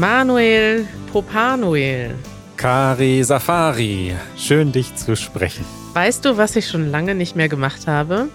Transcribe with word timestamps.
Manuel 0.00 0.88
Popanoel. 1.12 2.14
Kari 2.56 3.22
Safari, 3.22 4.16
schön 4.34 4.72
dich 4.72 4.96
zu 4.96 5.14
sprechen. 5.14 5.62
Weißt 5.92 6.24
du, 6.24 6.38
was 6.38 6.56
ich 6.56 6.68
schon 6.68 6.90
lange 6.90 7.14
nicht 7.14 7.36
mehr 7.36 7.50
gemacht 7.50 7.86
habe? 7.86 8.30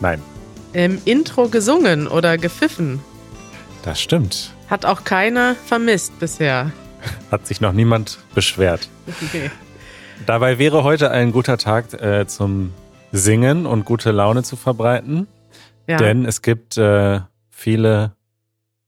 Nein. 0.00 0.20
Im 0.72 1.00
Intro 1.04 1.46
gesungen 1.46 2.08
oder 2.08 2.38
gepfiffen. 2.38 2.98
Das 3.84 4.00
stimmt. 4.00 4.52
Hat 4.68 4.84
auch 4.84 5.04
keiner 5.04 5.54
vermisst 5.54 6.18
bisher. 6.18 6.72
Hat 7.30 7.46
sich 7.46 7.60
noch 7.60 7.72
niemand 7.72 8.18
beschwert. 8.34 8.88
Okay. 9.06 9.52
Dabei 10.26 10.58
wäre 10.58 10.82
heute 10.82 11.12
ein 11.12 11.30
guter 11.30 11.56
Tag 11.56 11.92
äh, 12.02 12.26
zum 12.26 12.72
Singen 13.12 13.64
und 13.64 13.84
gute 13.84 14.10
Laune 14.10 14.42
zu 14.42 14.56
verbreiten. 14.56 15.28
Ja. 15.86 15.98
Denn 15.98 16.24
es 16.24 16.42
gibt 16.42 16.76
äh, 16.78 17.20
viele 17.48 18.16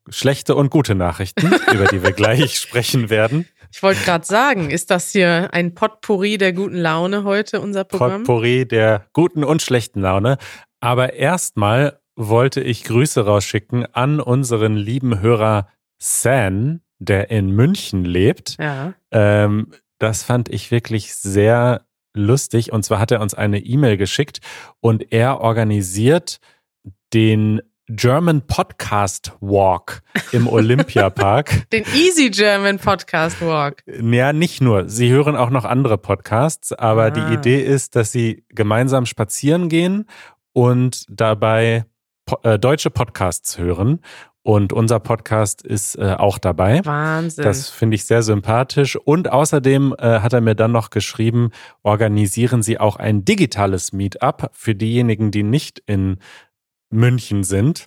schlechte 0.08 0.54
und 0.54 0.70
gute 0.70 0.94
Nachrichten, 0.94 1.52
über 1.72 1.86
die 1.86 2.02
wir 2.02 2.12
gleich 2.12 2.58
sprechen 2.58 3.10
werden. 3.10 3.46
Ich 3.72 3.82
wollte 3.82 4.04
gerade 4.04 4.26
sagen, 4.26 4.70
ist 4.70 4.90
das 4.90 5.12
hier 5.12 5.48
ein 5.52 5.74
Potpourri 5.74 6.36
der 6.36 6.52
guten 6.52 6.76
Laune 6.76 7.24
heute, 7.24 7.60
unser 7.60 7.84
Programm? 7.84 8.22
Potpourri 8.22 8.66
der 8.66 9.06
guten 9.12 9.44
und 9.44 9.62
schlechten 9.62 10.00
Laune. 10.00 10.36
Aber 10.80 11.14
erstmal 11.14 12.00
wollte 12.14 12.60
ich 12.60 12.84
Grüße 12.84 13.24
rausschicken 13.24 13.86
an 13.94 14.20
unseren 14.20 14.76
lieben 14.76 15.20
Hörer 15.20 15.68
San, 15.98 16.82
der 16.98 17.30
in 17.30 17.50
München 17.50 18.04
lebt. 18.04 18.56
Ja. 18.58 18.94
Ähm, 19.10 19.72
das 19.98 20.22
fand 20.22 20.48
ich 20.48 20.70
wirklich 20.70 21.14
sehr 21.14 21.86
lustig. 22.14 22.72
Und 22.72 22.84
zwar 22.84 22.98
hat 22.98 23.10
er 23.10 23.20
uns 23.20 23.34
eine 23.34 23.60
E-Mail 23.60 23.96
geschickt 23.96 24.40
und 24.80 25.12
er 25.12 25.40
organisiert 25.40 26.40
den 27.14 27.62
German 27.88 28.42
Podcast 28.46 29.32
Walk 29.40 30.02
im 30.30 30.46
Olympiapark. 30.46 31.68
Den 31.72 31.84
Easy 31.94 32.30
German 32.30 32.78
Podcast 32.78 33.40
Walk. 33.42 33.82
Ja, 33.86 34.32
nicht 34.32 34.60
nur. 34.60 34.88
Sie 34.88 35.10
hören 35.10 35.36
auch 35.36 35.50
noch 35.50 35.64
andere 35.64 35.98
Podcasts, 35.98 36.72
aber 36.72 37.06
Ah. 37.06 37.10
die 37.10 37.34
Idee 37.34 37.60
ist, 37.60 37.96
dass 37.96 38.12
sie 38.12 38.44
gemeinsam 38.50 39.04
spazieren 39.06 39.68
gehen 39.68 40.06
und 40.52 41.04
dabei 41.10 41.84
po 42.24 42.38
äh, 42.44 42.58
deutsche 42.58 42.90
Podcasts 42.90 43.58
hören. 43.58 44.00
Und 44.44 44.72
unser 44.72 44.98
Podcast 44.98 45.62
ist 45.62 45.94
äh, 45.96 46.14
auch 46.18 46.38
dabei. 46.38 46.80
Wahnsinn. 46.84 47.44
Das 47.44 47.68
finde 47.68 47.94
ich 47.94 48.06
sehr 48.06 48.22
sympathisch. 48.22 48.96
Und 48.96 49.30
außerdem 49.30 49.94
äh, 49.98 50.18
hat 50.18 50.32
er 50.32 50.40
mir 50.40 50.56
dann 50.56 50.72
noch 50.72 50.90
geschrieben, 50.90 51.50
organisieren 51.84 52.60
Sie 52.62 52.78
auch 52.80 52.96
ein 52.96 53.24
digitales 53.24 53.92
Meetup 53.92 54.50
für 54.52 54.74
diejenigen, 54.74 55.30
die 55.30 55.44
nicht 55.44 55.80
in 55.86 56.18
München 56.92 57.44
sind. 57.44 57.86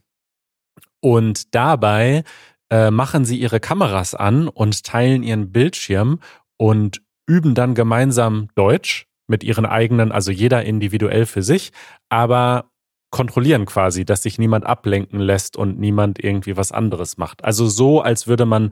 Und 1.02 1.54
dabei 1.54 2.24
äh, 2.70 2.90
machen 2.92 3.26
Sie 3.26 3.40
Ihre 3.40 3.60
Kameras 3.60 4.16
an 4.16 4.48
und 4.48 4.84
teilen 4.84 5.24
Ihren 5.24 5.52
Bildschirm 5.52 6.20
und 6.58 7.02
üben 7.28 7.56
dann 7.56 7.76
gemeinsam 7.76 8.50
Deutsch 8.56 9.08
mit 9.28 9.44
Ihren 9.44 9.66
eigenen, 9.66 10.12
also 10.12 10.32
jeder 10.32 10.64
individuell 10.64 11.26
für 11.26 11.44
sich, 11.44 11.72
aber 12.10 12.72
kontrollieren 13.12 13.66
quasi, 13.66 14.04
dass 14.04 14.24
sich 14.24 14.40
niemand 14.40 14.66
ablenken 14.66 15.20
lässt 15.20 15.58
und 15.58 15.80
niemand 15.80 16.24
irgendwie 16.24 16.58
was 16.58 16.72
anderes 16.72 17.18
macht. 17.18 17.44
Also 17.44 17.68
so, 17.68 18.02
als 18.02 18.28
würde 18.28 18.46
man 18.46 18.72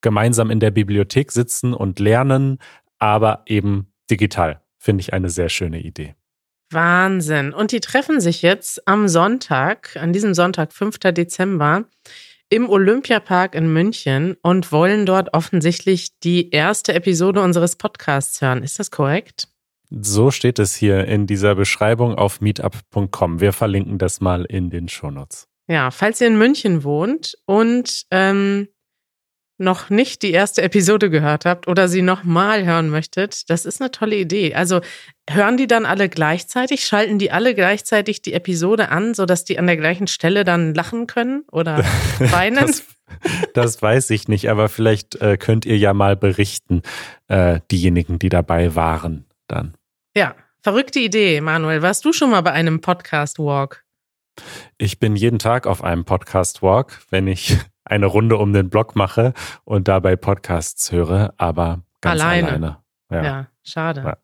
gemeinsam 0.00 0.50
in 0.50 0.60
der 0.60 0.70
Bibliothek 0.70 1.32
sitzen 1.32 1.74
und 1.74 1.98
lernen, 1.98 2.58
aber 2.98 3.42
eben 3.46 3.92
digital. 4.10 4.62
Finde 4.78 5.02
ich 5.02 5.12
eine 5.12 5.28
sehr 5.28 5.48
schöne 5.48 5.80
Idee. 5.80 6.14
Wahnsinn. 6.72 7.52
Und 7.52 7.72
die 7.72 7.80
treffen 7.80 8.20
sich 8.20 8.42
jetzt 8.42 8.86
am 8.86 9.08
Sonntag, 9.08 9.96
an 9.96 10.12
diesem 10.12 10.34
Sonntag, 10.34 10.72
5. 10.72 10.98
Dezember, 10.98 11.84
im 12.48 12.68
Olympiapark 12.68 13.54
in 13.54 13.72
München 13.72 14.36
und 14.42 14.72
wollen 14.72 15.06
dort 15.06 15.34
offensichtlich 15.34 16.18
die 16.20 16.50
erste 16.50 16.92
Episode 16.92 17.42
unseres 17.42 17.76
Podcasts 17.76 18.40
hören. 18.42 18.62
Ist 18.62 18.78
das 18.78 18.90
korrekt? 18.90 19.48
So 19.90 20.30
steht 20.30 20.58
es 20.58 20.74
hier 20.74 21.06
in 21.06 21.26
dieser 21.26 21.54
Beschreibung 21.54 22.14
auf 22.14 22.40
meetup.com. 22.40 23.40
Wir 23.40 23.52
verlinken 23.52 23.98
das 23.98 24.20
mal 24.20 24.44
in 24.44 24.70
den 24.70 24.88
Shownotes. 24.88 25.48
Ja, 25.68 25.90
falls 25.90 26.20
ihr 26.20 26.26
in 26.26 26.38
München 26.38 26.82
wohnt 26.84 27.36
und 27.46 28.06
ähm, 28.10 28.68
noch 29.60 29.90
nicht 29.90 30.22
die 30.22 30.32
erste 30.32 30.62
Episode 30.62 31.10
gehört 31.10 31.44
habt 31.44 31.68
oder 31.68 31.88
sie 31.88 32.02
nochmal 32.02 32.64
hören 32.64 32.88
möchtet, 32.88 33.48
das 33.50 33.66
ist 33.66 33.80
eine 33.80 33.90
tolle 33.90 34.16
Idee. 34.16 34.54
Also 34.54 34.80
hören 35.28 35.56
die 35.56 35.66
dann 35.66 35.86
alle 35.86 36.08
gleichzeitig? 36.08 36.84
Schalten 36.84 37.18
die 37.18 37.30
alle 37.30 37.54
gleichzeitig 37.54 38.22
die 38.22 38.32
Episode 38.32 38.88
an, 38.88 39.14
sodass 39.14 39.44
die 39.44 39.58
an 39.58 39.66
der 39.66 39.76
gleichen 39.76 40.06
Stelle 40.06 40.44
dann 40.44 40.74
lachen 40.74 41.06
können 41.06 41.44
oder 41.52 41.84
weinen? 42.18 42.66
Das, 42.66 42.84
das 43.54 43.82
weiß 43.82 44.10
ich 44.10 44.28
nicht, 44.28 44.50
aber 44.50 44.68
vielleicht 44.68 45.16
äh, 45.16 45.36
könnt 45.36 45.66
ihr 45.66 45.76
ja 45.76 45.92
mal 45.94 46.16
berichten, 46.16 46.82
äh, 47.28 47.60
diejenigen, 47.70 48.18
die 48.18 48.30
dabei 48.30 48.74
waren, 48.74 49.26
dann. 49.46 49.74
ja, 50.16 50.34
verrückte 50.62 50.98
Idee, 51.00 51.40
Manuel. 51.40 51.82
Warst 51.82 52.04
du 52.04 52.12
schon 52.12 52.30
mal 52.30 52.40
bei 52.40 52.52
einem 52.52 52.80
Podcast-Walk? 52.80 53.84
Ich 54.78 54.98
bin 54.98 55.16
jeden 55.16 55.38
Tag 55.38 55.66
auf 55.66 55.84
einem 55.84 56.04
Podcast-Walk, 56.04 57.00
wenn 57.10 57.26
ich 57.26 57.58
eine 57.84 58.06
Runde 58.06 58.36
um 58.36 58.52
den 58.52 58.70
Block 58.70 58.96
mache 58.96 59.32
und 59.64 59.88
dabei 59.88 60.16
Podcasts 60.16 60.92
höre, 60.92 61.34
aber 61.38 61.80
ganz 62.00 62.20
Alleine. 62.20 62.48
alleine. 62.48 62.76
Ja, 63.10 63.22
Ja. 63.24 63.46
schade. 63.64 64.02
Ja. 64.04 64.16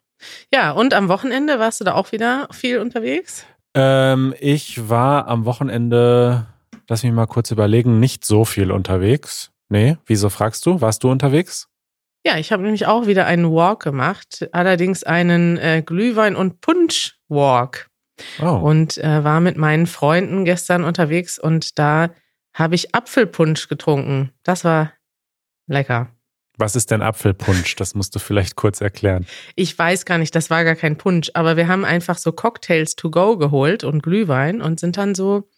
Ja. 0.52 0.70
und 0.72 0.94
am 0.94 1.08
Wochenende 1.08 1.58
warst 1.58 1.80
du 1.80 1.84
da 1.84 1.94
auch 1.94 2.12
wieder 2.12 2.48
viel 2.52 2.78
unterwegs? 2.78 3.44
Ähm, 3.74 4.34
ich 4.40 4.88
war 4.88 5.28
am 5.28 5.44
Wochenende, 5.44 6.46
lass 6.88 7.02
mich 7.02 7.12
mal 7.12 7.26
kurz 7.26 7.50
überlegen, 7.50 8.00
nicht 8.00 8.24
so 8.24 8.44
viel 8.44 8.70
unterwegs. 8.72 9.50
Nee, 9.68 9.98
wieso 10.06 10.30
fragst 10.30 10.64
du? 10.64 10.80
Warst 10.80 11.02
du 11.04 11.10
unterwegs? 11.10 11.68
Ja, 12.24 12.38
ich 12.38 12.50
habe 12.52 12.62
nämlich 12.62 12.86
auch 12.86 13.06
wieder 13.06 13.26
einen 13.26 13.50
Walk 13.52 13.82
gemacht, 13.82 14.48
allerdings 14.52 15.04
einen 15.04 15.58
äh, 15.58 15.82
Glühwein- 15.84 16.36
und 16.36 16.60
Punsch-Walk. 16.60 17.88
Oh, 18.40 18.46
Und 18.48 18.96
äh, 18.98 19.22
war 19.24 19.40
mit 19.40 19.58
meinen 19.58 19.86
Freunden 19.86 20.44
gestern 20.46 20.84
unterwegs 20.84 21.38
und 21.38 21.78
da 21.78 22.08
habe 22.58 22.74
ich 22.74 22.94
Apfelpunsch 22.94 23.68
getrunken. 23.68 24.32
Das 24.42 24.64
war 24.64 24.92
lecker. 25.66 26.08
was 26.58 26.74
ist 26.74 26.90
denn 26.90 27.02
Apfelpunsch? 27.02 27.76
Das 27.76 27.94
musst 27.94 28.14
du 28.14 28.18
vielleicht 28.18 28.56
kurz 28.56 28.80
erklären. 28.80 29.26
Ich 29.56 29.78
weiß 29.78 30.06
gar 30.06 30.16
nicht, 30.16 30.34
das 30.34 30.48
war 30.48 30.64
gar 30.64 30.74
kein 30.74 30.96
Punsch, 30.96 31.30
aber 31.34 31.56
wir 31.58 31.68
haben 31.68 31.84
einfach 31.84 32.16
so 32.16 32.32
Cocktails 32.32 32.96
to 32.96 33.10
go 33.10 33.36
geholt 33.36 33.84
und 33.84 34.02
Glühwein 34.02 34.62
und 34.62 34.80
sind 34.80 34.96
dann 34.96 35.14
so 35.14 35.50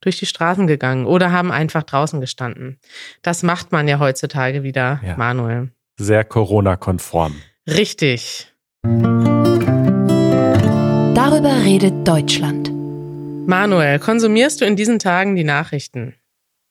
durch 0.00 0.18
die 0.18 0.24
Straßen 0.24 0.66
gegangen 0.66 1.04
oder 1.04 1.30
haben 1.30 1.52
einfach 1.52 1.82
draußen 1.82 2.22
gestanden. 2.22 2.78
Das 3.20 3.42
macht 3.42 3.70
man 3.72 3.86
ja 3.86 3.98
heutzutage 3.98 4.62
wieder, 4.62 5.00
Ja. 5.04 5.16
Manuel. 5.18 5.72
Sehr 5.98 6.24
Corona-konform. 6.24 7.34
Richtig. 7.66 8.50
Darüber 11.14 11.54
redet 11.64 12.06
Deutschland. 12.08 12.70
Manuel, 13.46 13.98
konsumierst 13.98 14.60
du 14.60 14.64
in 14.64 14.76
diesen 14.76 14.98
Tagen 14.98 15.34
die 15.36 15.44
Nachrichten? 15.44 16.14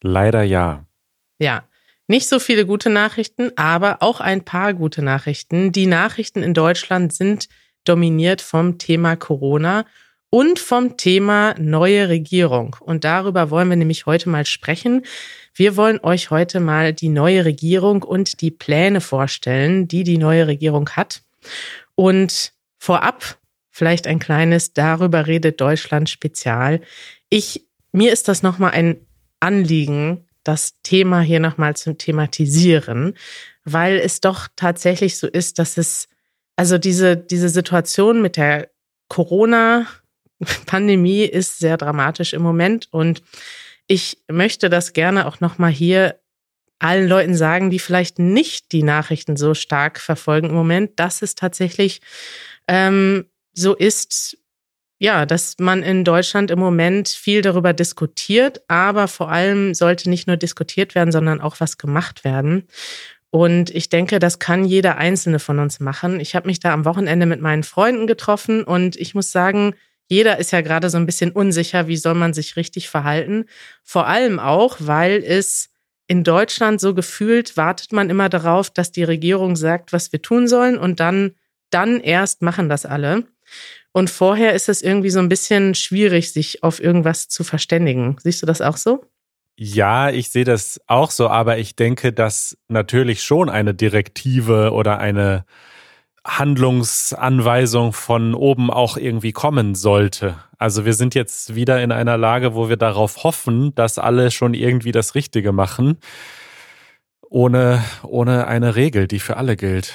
Leider 0.02 0.44
ja. 0.44 0.86
Ja, 1.40 1.64
nicht 2.08 2.28
so 2.28 2.40
viele 2.40 2.66
gute 2.66 2.90
Nachrichten, 2.90 3.52
aber 3.56 3.98
auch 4.02 4.20
ein 4.20 4.46
paar 4.46 4.74
gute 4.74 5.02
Nachrichten. 5.02 5.72
Die 5.72 5.88
Nachrichten 5.88 6.44
in 6.44 6.54
Deutschland 6.54 7.14
sind 7.14 7.50
dominiert 7.84 8.42
vom 8.42 8.78
Thema 8.78 9.16
Corona 9.16 9.86
und 10.30 10.60
vom 10.60 10.98
Thema 10.98 11.56
neue 11.58 12.10
Regierung. 12.10 12.76
Und 12.80 13.04
darüber 13.04 13.50
wollen 13.50 13.70
wir 13.70 13.76
nämlich 13.76 14.06
heute 14.06 14.30
mal 14.30 14.46
sprechen. 14.46 15.06
Wir 15.54 15.78
wollen 15.78 16.00
euch 16.04 16.30
heute 16.30 16.60
mal 16.60 16.94
die 16.94 17.10
neue 17.10 17.46
Regierung 17.46 18.04
und 18.04 18.42
die 18.42 18.52
Pläne 18.52 19.02
vorstellen, 19.02 19.88
die 19.88 20.04
die 20.04 20.18
neue 20.18 20.48
Regierung 20.48 20.90
hat. 20.90 21.22
Und 21.96 22.54
vorab 22.78 23.38
vielleicht 23.72 24.08
ein 24.08 24.20
kleines 24.20 24.74
darüber 24.74 25.26
redet 25.26 25.60
Deutschland 25.62 26.10
Spezial. 26.10 26.82
Ich 27.30 27.66
mir 27.96 28.12
ist 28.12 28.28
das 28.28 28.44
noch 28.44 28.60
mal 28.60 28.72
ein 28.72 29.05
Anliegen, 29.46 30.26
das 30.44 30.82
Thema 30.82 31.22
hier 31.22 31.40
nochmal 31.40 31.76
zu 31.76 31.96
thematisieren, 31.96 33.14
weil 33.64 33.98
es 33.98 34.22
doch 34.22 34.48
tatsächlich 34.56 35.20
so 35.20 35.28
ist, 35.28 35.60
dass 35.60 35.78
es, 35.78 36.08
also 36.56 36.80
diese, 36.80 37.16
diese 37.16 37.50
Situation 37.50 38.24
mit 38.24 38.38
der 38.38 38.72
Corona-Pandemie 39.10 41.26
ist 41.26 41.60
sehr 41.60 41.78
dramatisch 41.78 42.34
im 42.34 42.42
Moment 42.42 42.88
und 42.92 43.22
ich 43.88 44.18
möchte 44.28 44.70
das 44.70 44.94
gerne 44.94 45.28
auch 45.28 45.42
nochmal 45.42 45.72
hier 45.72 46.20
allen 46.80 47.08
Leuten 47.08 47.36
sagen, 47.36 47.70
die 47.70 47.80
vielleicht 47.80 48.20
nicht 48.20 48.72
die 48.72 48.84
Nachrichten 48.84 49.38
so 49.38 49.54
stark 49.54 50.00
verfolgen 50.00 50.50
im 50.50 50.56
Moment, 50.56 51.00
dass 51.00 51.22
es 51.22 51.36
tatsächlich 51.36 52.02
ähm, 52.68 53.26
so 53.54 53.76
ist, 53.76 54.38
ja, 54.98 55.26
dass 55.26 55.56
man 55.60 55.84
in 55.84 56.04
Deutschland 56.04 56.52
im 56.52 56.60
Moment 56.60 57.10
viel 57.10 57.42
darüber 57.42 57.74
diskutiert, 57.74 58.62
aber 58.68 59.08
vor 59.08 59.30
allem 59.30 59.74
sollte 59.74 60.10
nicht 60.10 60.28
nur 60.28 60.38
diskutiert 60.38 60.96
werden, 60.96 61.12
sondern 61.12 61.42
auch 61.42 61.60
was 61.60 61.78
gemacht 61.78 62.24
werden. 62.24 62.68
Und 63.30 63.70
ich 63.72 63.90
denke, 63.90 64.20
das 64.20 64.40
kann 64.40 64.64
jeder 64.64 64.98
einzelne 64.98 65.40
von 65.40 65.60
uns 65.60 65.82
machen. 65.82 66.22
Ich 66.22 66.36
habe 66.36 66.48
mich 66.48 66.62
da 66.62 66.74
am 66.74 66.86
Wochenende 66.86 67.26
mit 67.26 67.42
meinen 67.42 67.64
Freunden 67.64 68.08
getroffen 68.08 68.64
und 68.64 68.96
ich 68.96 69.14
muss 69.14 69.32
sagen, 69.32 69.76
jeder 70.08 70.38
ist 70.38 70.52
ja 70.52 70.62
gerade 70.62 70.90
so 70.90 70.98
ein 70.98 71.06
bisschen 71.06 71.32
unsicher, 71.32 71.88
wie 71.88 71.98
soll 71.98 72.14
man 72.14 72.34
sich 72.34 72.56
richtig 72.56 72.90
verhalten. 72.90 73.46
Vor 73.84 74.08
allem 74.08 74.40
auch, 74.40 74.78
weil 74.80 75.22
es 75.22 75.70
in 76.08 76.24
Deutschland 76.24 76.80
so 76.80 76.94
gefühlt 76.94 77.58
wartet 77.58 77.92
man 77.92 78.10
immer 78.10 78.30
darauf, 78.30 78.70
dass 78.70 78.92
die 78.92 79.04
Regierung 79.04 79.56
sagt, 79.56 79.92
was 79.92 80.12
wir 80.12 80.22
tun 80.22 80.48
sollen 80.48 80.78
und 80.78 81.00
dann, 81.00 81.32
dann 81.72 82.00
erst 82.00 82.42
machen 82.42 82.70
das 82.70 82.86
alle. 82.86 83.26
Und 83.92 84.10
vorher 84.10 84.54
ist 84.54 84.70
es 84.70 84.82
irgendwie 84.82 85.10
so 85.10 85.20
ein 85.20 85.30
bisschen 85.30 85.76
schwierig, 85.76 86.34
sich 86.34 86.64
auf 86.64 86.82
irgendwas 86.82 87.28
zu 87.28 87.44
verständigen. 87.44 88.18
Siehst 88.22 88.42
du 88.42 88.46
das 88.46 88.62
auch 88.62 88.78
so? 88.78 89.06
Ja, 89.58 90.10
ich 90.10 90.32
sehe 90.32 90.44
das 90.44 90.82
auch 90.88 91.12
so, 91.12 91.30
aber 91.30 91.58
ich 91.58 91.78
denke, 91.78 92.12
dass 92.12 92.58
natürlich 92.68 93.24
schon 93.24 93.50
eine 93.50 93.74
Direktive 93.74 94.72
oder 94.74 95.00
eine 95.00 95.46
Handlungsanweisung 96.26 97.94
von 97.94 98.34
oben 98.34 98.72
auch 98.72 98.98
irgendwie 98.98 99.32
kommen 99.32 99.76
sollte. 99.76 100.36
Also 100.58 100.84
wir 100.84 100.94
sind 100.94 101.16
jetzt 101.16 101.56
wieder 101.56 101.82
in 101.82 101.92
einer 101.92 102.18
Lage, 102.18 102.56
wo 102.56 102.68
wir 102.68 102.78
darauf 102.78 103.24
hoffen, 103.24 103.74
dass 103.76 104.00
alle 104.00 104.32
schon 104.32 104.56
irgendwie 104.56 104.92
das 104.92 105.16
Richtige 105.16 105.52
machen, 105.52 106.00
ohne, 107.30 107.84
ohne 108.04 108.48
eine 108.48 108.76
Regel, 108.76 109.08
die 109.08 109.20
für 109.20 109.38
alle 109.38 109.56
gilt. 109.56 109.94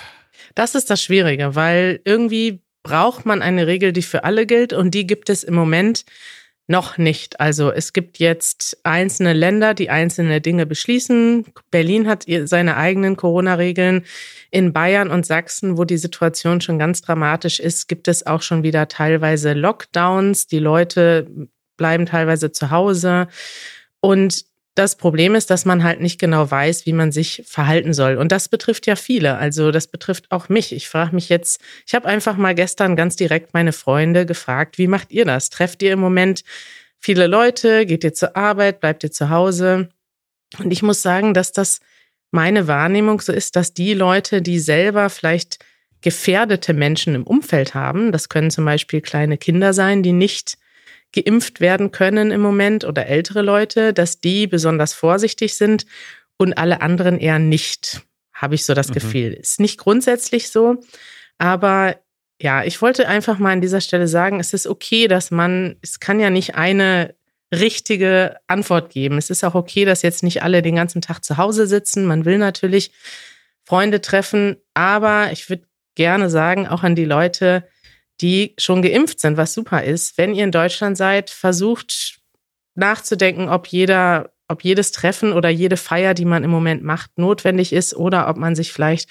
Das 0.55 0.75
ist 0.75 0.89
das 0.89 1.03
Schwierige, 1.03 1.55
weil 1.55 2.01
irgendwie 2.05 2.63
braucht 2.83 3.27
man 3.27 3.43
eine 3.43 3.67
Regel, 3.67 3.93
die 3.93 4.03
für 4.03 4.25
alle 4.25 4.47
gilt 4.47 4.73
und 4.73 4.95
die 4.95 5.07
gibt 5.07 5.31
es 5.31 5.45
im 5.45 5.55
Moment 5.55 6.05
noch 6.71 6.99
nicht. 6.99 7.41
Also 7.41 7.73
es 7.73 7.93
gibt 7.93 8.19
jetzt 8.19 8.79
einzelne 8.85 9.33
Länder, 9.33 9.75
die 9.75 9.91
einzelne 9.91 10.41
Dinge 10.41 10.67
beschließen. 10.67 11.47
Berlin 11.73 12.07
hat 12.07 12.27
seine 12.45 12.77
eigenen 12.77 13.17
Corona-Regeln. 13.17 14.05
In 14.53 14.73
Bayern 14.73 15.11
und 15.11 15.27
Sachsen, 15.27 15.77
wo 15.77 15.85
die 15.85 15.99
Situation 15.99 16.61
schon 16.61 16.79
ganz 16.79 17.03
dramatisch 17.03 17.59
ist, 17.59 17.89
gibt 17.89 18.07
es 18.07 18.25
auch 18.25 18.43
schon 18.43 18.63
wieder 18.63 18.87
teilweise 18.87 19.53
Lockdowns. 19.53 20.47
Die 20.47 20.61
Leute 20.61 21.27
bleiben 21.77 22.07
teilweise 22.07 22.53
zu 22.53 22.71
Hause. 22.71 23.27
Und 24.01 24.45
das 24.75 24.97
Problem 24.97 25.35
ist, 25.35 25.51
dass 25.51 25.65
man 25.65 25.83
halt 25.83 26.01
nicht 26.01 26.21
genau 26.21 26.51
weiß, 26.51 26.87
wie 26.87 26.93
man 26.93 27.13
sich 27.13 27.43
verhalten 27.47 27.93
soll. 27.93 28.17
Und 28.17 28.33
das 28.33 28.49
betrifft 28.49 28.87
ja 28.87 28.97
viele. 28.97 29.37
Also 29.37 29.73
das 29.73 29.89
betrifft 29.89 30.31
auch 30.31 30.49
mich. 30.49 30.73
Ich 30.73 30.89
frage 30.89 31.15
mich 31.15 31.29
jetzt, 31.29 31.61
ich 31.87 31.95
habe 31.95 32.07
einfach 32.07 32.37
mal 32.37 32.55
gestern 32.55 32.97
ganz 32.97 33.17
direkt 33.17 33.53
meine 33.53 33.73
Freunde 33.73 34.27
gefragt, 34.27 34.79
wie 34.79 34.87
macht 34.87 35.11
ihr 35.11 35.25
das? 35.25 35.51
Trefft 35.51 35.83
ihr 35.83 35.93
im 35.93 36.01
Moment 36.01 36.45
viele 36.99 37.27
Leute? 37.27 37.85
Geht 37.85 38.05
ihr 38.05 38.15
zur 38.15 38.37
Arbeit? 38.37 38.81
Bleibt 38.81 39.03
ihr 39.03 39.11
zu 39.11 39.29
Hause? 39.29 39.89
Und 40.59 40.71
ich 40.71 40.83
muss 40.83 41.03
sagen, 41.03 41.35
dass 41.35 41.53
das 41.53 41.81
meine 42.31 42.69
Wahrnehmung 42.69 43.21
so 43.21 43.33
ist, 43.33 43.57
dass 43.57 43.75
die 43.75 43.95
Leute, 43.95 44.41
die 44.41 44.61
selber 44.61 45.11
vielleicht 45.11 45.59
gefährdete 46.01 46.73
Menschen 46.73 47.15
im 47.15 47.25
Umfeld 47.25 47.75
haben, 47.75 48.13
das 48.13 48.29
können 48.29 48.51
zum 48.51 48.65
Beispiel 48.65 49.01
kleine 49.01 49.37
Kinder 49.37 49.73
sein, 49.73 50.03
die 50.03 50.13
nicht 50.13 50.57
geimpft 51.13 51.61
werden 51.61 51.91
können 51.91 52.31
im 52.31 52.41
Moment 52.41 52.85
oder 52.85 53.07
ältere 53.07 53.43
Leute, 53.43 53.93
dass 53.93 54.21
die 54.21 54.47
besonders 54.47 54.95
vorsichtig 54.95 55.57
sind 55.57 55.87
und 56.37 56.57
alle 56.57 56.81
anderen 56.81 57.19
eher 57.19 57.39
nicht, 57.39 58.03
habe 58.33 58.55
ich 58.55 58.65
so 58.65 58.75
das 58.75 58.89
mhm. 58.89 58.95
Gefühl. 58.95 59.33
Ist 59.33 59.61
nicht 59.61 59.79
grundsätzlich 59.79 60.51
so, 60.51 60.81
aber 61.39 61.97
ja, 62.41 62.65
ich 62.65 62.81
wollte 62.81 63.07
einfach 63.07 63.39
mal 63.39 63.53
an 63.53 63.61
dieser 63.61 63.83
Stelle 63.83 64.09
sagen, 64.09 64.41
es 64.41 64.55
ist 64.55 64.67
okay, 64.67 65.09
dass 65.09 65.31
man, 65.31 65.77
es 65.83 66.01
kann 66.01 66.21
ja 66.21 66.31
nicht 66.31 66.55
eine 66.55 67.15
richtige 67.53 68.37
Antwort 68.47 68.91
geben. 68.91 69.19
Es 69.19 69.29
ist 69.29 69.45
auch 69.45 69.55
okay, 69.55 69.85
dass 69.85 70.03
jetzt 70.03 70.23
nicht 70.23 70.43
alle 70.43 70.63
den 70.63 70.77
ganzen 70.77 71.03
Tag 71.03 71.25
zu 71.25 71.37
Hause 71.37 71.67
sitzen. 71.67 72.07
Man 72.07 72.25
will 72.25 72.39
natürlich 72.39 72.93
Freunde 73.65 74.01
treffen, 74.01 74.57
aber 74.73 75.33
ich 75.33 75.51
würde 75.51 75.65
gerne 75.97 76.31
sagen, 76.31 76.67
auch 76.67 76.83
an 76.83 76.95
die 76.95 77.05
Leute, 77.05 77.65
die 78.21 78.55
schon 78.59 78.83
geimpft 78.83 79.21
sind, 79.21 79.37
was 79.37 79.55
super 79.55 79.83
ist. 79.83 80.19
Wenn 80.19 80.35
ihr 80.35 80.45
in 80.45 80.53
Deutschland 80.53 80.97
seid, 80.97 81.31
versucht 81.31 82.21
nachzudenken, 82.75 83.49
ob 83.49 83.67
jeder, 83.67 84.33
ob 84.49 84.63
jedes 84.63 84.93
Treffen 84.93 85.33
oder 85.33 85.49
jede 85.49 85.77
Feier, 85.77 86.15
die 86.15 86.25
man 86.25 86.45
im 86.45 86.51
Moment 86.51 86.83
macht, 86.83 87.19
notwendig 87.19 87.73
ist 87.73 87.95
oder 87.95 88.29
ob 88.29 88.37
man 88.37 88.55
sich 88.55 88.73
vielleicht 88.73 89.09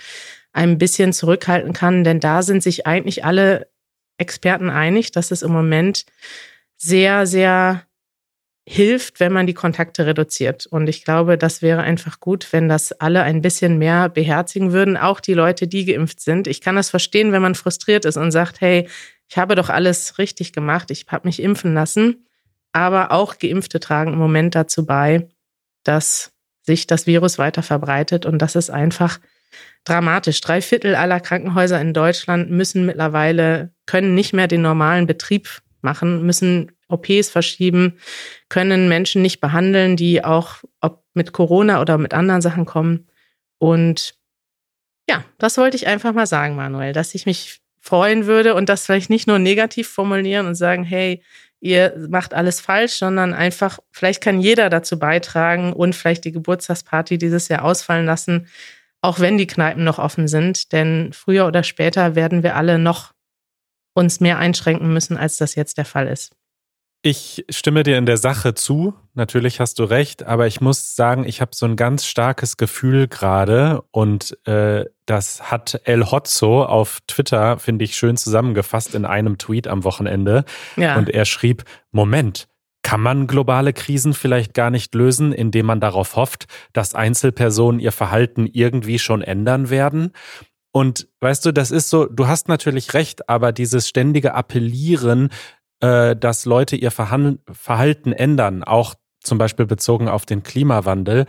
ein 0.51 0.77
bisschen 0.77 1.13
zurückhalten 1.13 1.73
kann. 1.73 2.03
Denn 2.03 2.19
da 2.19 2.41
sind 2.41 2.63
sich 2.63 2.87
eigentlich 2.87 3.25
alle 3.25 3.69
Experten 4.17 4.69
einig, 4.69 5.11
dass 5.11 5.31
es 5.31 5.41
im 5.41 5.51
Moment 5.51 6.05
sehr, 6.77 7.25
sehr 7.25 7.83
hilft, 8.71 9.19
wenn 9.19 9.33
man 9.33 9.47
die 9.47 9.55
Kontakte 9.55 10.05
reduziert. 10.05 10.67
Und 10.67 10.87
ich 10.87 11.03
glaube, 11.03 11.39
das 11.39 11.63
wäre 11.63 11.81
einfach 11.81 12.19
gut, 12.19 12.53
wenn 12.53 12.69
das 12.69 12.91
alle 12.91 13.23
ein 13.23 13.41
bisschen 13.41 13.79
mehr 13.79 14.09
beherzigen 14.09 14.71
würden, 14.71 14.95
auch 14.95 15.21
die 15.21 15.33
Leute, 15.33 15.67
die 15.67 15.85
geimpft 15.85 16.21
sind. 16.21 16.45
Ich 16.45 16.61
kann 16.61 16.75
das 16.75 16.91
verstehen, 16.91 17.31
wenn 17.31 17.41
man 17.41 17.55
frustriert 17.55 18.05
ist 18.05 18.15
und 18.15 18.29
sagt, 18.29 18.61
hey, 18.61 18.87
ich 19.27 19.39
habe 19.39 19.55
doch 19.55 19.69
alles 19.69 20.19
richtig 20.19 20.53
gemacht, 20.53 20.91
ich 20.91 21.07
habe 21.07 21.27
mich 21.27 21.41
impfen 21.41 21.73
lassen. 21.73 22.27
Aber 22.71 23.11
auch 23.11 23.39
Geimpfte 23.39 23.79
tragen 23.79 24.13
im 24.13 24.19
Moment 24.19 24.53
dazu 24.53 24.85
bei, 24.85 25.27
dass 25.83 26.31
sich 26.61 26.85
das 26.85 27.07
Virus 27.07 27.39
weiter 27.39 27.63
verbreitet 27.63 28.27
und 28.27 28.39
das 28.39 28.55
ist 28.55 28.69
einfach 28.69 29.19
dramatisch. 29.83 30.41
Drei 30.41 30.61
Viertel 30.61 30.93
aller 30.93 31.19
Krankenhäuser 31.19 31.81
in 31.81 31.95
Deutschland 31.95 32.51
müssen 32.51 32.85
mittlerweile, 32.85 33.73
können 33.87 34.13
nicht 34.13 34.33
mehr 34.33 34.47
den 34.47 34.61
normalen 34.61 35.07
Betrieb 35.07 35.63
machen, 35.81 36.23
müssen 36.23 36.71
OPs 36.89 37.29
verschieben, 37.29 37.97
können 38.49 38.89
Menschen 38.89 39.21
nicht 39.21 39.39
behandeln, 39.39 39.95
die 39.95 40.23
auch 40.23 40.57
ob 40.81 41.03
mit 41.13 41.31
Corona 41.31 41.81
oder 41.81 41.97
mit 41.97 42.13
anderen 42.13 42.41
Sachen 42.41 42.65
kommen. 42.65 43.07
Und 43.57 44.15
ja, 45.09 45.23
das 45.37 45.57
wollte 45.57 45.77
ich 45.77 45.87
einfach 45.87 46.13
mal 46.13 46.27
sagen, 46.27 46.55
Manuel, 46.55 46.93
dass 46.93 47.15
ich 47.15 47.25
mich 47.25 47.61
freuen 47.79 48.25
würde 48.25 48.55
und 48.55 48.69
das 48.69 48.85
vielleicht 48.85 49.09
nicht 49.09 49.27
nur 49.27 49.39
negativ 49.39 49.87
formulieren 49.89 50.47
und 50.47 50.55
sagen, 50.55 50.83
hey, 50.83 51.23
ihr 51.59 51.95
macht 52.09 52.33
alles 52.33 52.61
falsch, 52.61 52.93
sondern 52.93 53.33
einfach, 53.33 53.79
vielleicht 53.91 54.21
kann 54.21 54.39
jeder 54.39 54.69
dazu 54.69 54.99
beitragen 54.99 55.73
und 55.73 55.95
vielleicht 55.95 56.25
die 56.25 56.31
Geburtstagsparty 56.31 57.17
dieses 57.17 57.47
Jahr 57.47 57.63
ausfallen 57.63 58.05
lassen, 58.05 58.47
auch 59.01 59.19
wenn 59.19 59.37
die 59.37 59.47
Kneipen 59.47 59.83
noch 59.83 59.99
offen 59.99 60.27
sind. 60.27 60.71
Denn 60.71 61.11
früher 61.13 61.47
oder 61.47 61.63
später 61.63 62.15
werden 62.15 62.43
wir 62.43 62.55
alle 62.55 62.79
noch 62.79 63.13
uns 63.93 64.19
mehr 64.19 64.37
einschränken 64.37 64.93
müssen, 64.93 65.17
als 65.17 65.37
das 65.37 65.55
jetzt 65.55 65.77
der 65.77 65.85
Fall 65.85 66.07
ist. 66.07 66.35
Ich 67.01 67.45
stimme 67.49 67.83
dir 67.83 67.97
in 67.97 68.05
der 68.05 68.17
Sache 68.17 68.55
zu. 68.55 68.93
Natürlich 69.13 69.61
hast 69.61 69.79
du 69.79 69.85
recht, 69.85 70.23
aber 70.23 70.47
ich 70.47 70.59
muss 70.59 70.97
sagen, 70.97 71.25
ich 71.25 71.39
habe 71.39 71.51
so 71.53 71.65
ein 71.65 71.77
ganz 71.77 72.05
starkes 72.05 72.57
Gefühl 72.57 73.07
gerade 73.07 73.81
und 73.91 74.37
äh, 74.45 74.83
das 75.05 75.49
hat 75.49 75.79
El 75.85 76.11
Hotzo 76.11 76.63
auf 76.65 76.99
Twitter, 77.07 77.57
finde 77.57 77.85
ich, 77.85 77.95
schön 77.95 78.17
zusammengefasst 78.17 78.95
in 78.95 79.05
einem 79.05 79.37
Tweet 79.37 79.67
am 79.67 79.85
Wochenende. 79.85 80.43
Ja. 80.75 80.97
Und 80.97 81.09
er 81.09 81.23
schrieb, 81.23 81.63
Moment, 81.91 82.49
kann 82.81 82.99
man 82.99 83.27
globale 83.27 83.71
Krisen 83.71 84.13
vielleicht 84.13 84.53
gar 84.53 84.69
nicht 84.69 84.93
lösen, 84.93 85.31
indem 85.31 85.67
man 85.67 85.79
darauf 85.79 86.17
hofft, 86.17 86.47
dass 86.73 86.95
Einzelpersonen 86.95 87.79
ihr 87.79 87.93
Verhalten 87.93 88.45
irgendwie 88.45 88.99
schon 88.99 89.21
ändern 89.21 89.69
werden? 89.69 90.11
Und 90.71 91.07
weißt 91.19 91.45
du, 91.45 91.51
das 91.51 91.71
ist 91.71 91.89
so, 91.89 92.05
du 92.05 92.27
hast 92.27 92.47
natürlich 92.47 92.93
recht, 92.93 93.27
aber 93.27 93.51
dieses 93.51 93.87
ständige 93.87 94.35
Appellieren, 94.35 95.29
äh, 95.81 96.15
dass 96.15 96.45
Leute 96.45 96.75
ihr 96.75 96.91
Verhalten 96.91 98.11
ändern, 98.11 98.63
auch 98.63 98.95
zum 99.21 99.37
Beispiel 99.37 99.65
bezogen 99.65 100.07
auf 100.07 100.25
den 100.25 100.43
Klimawandel, 100.43 101.25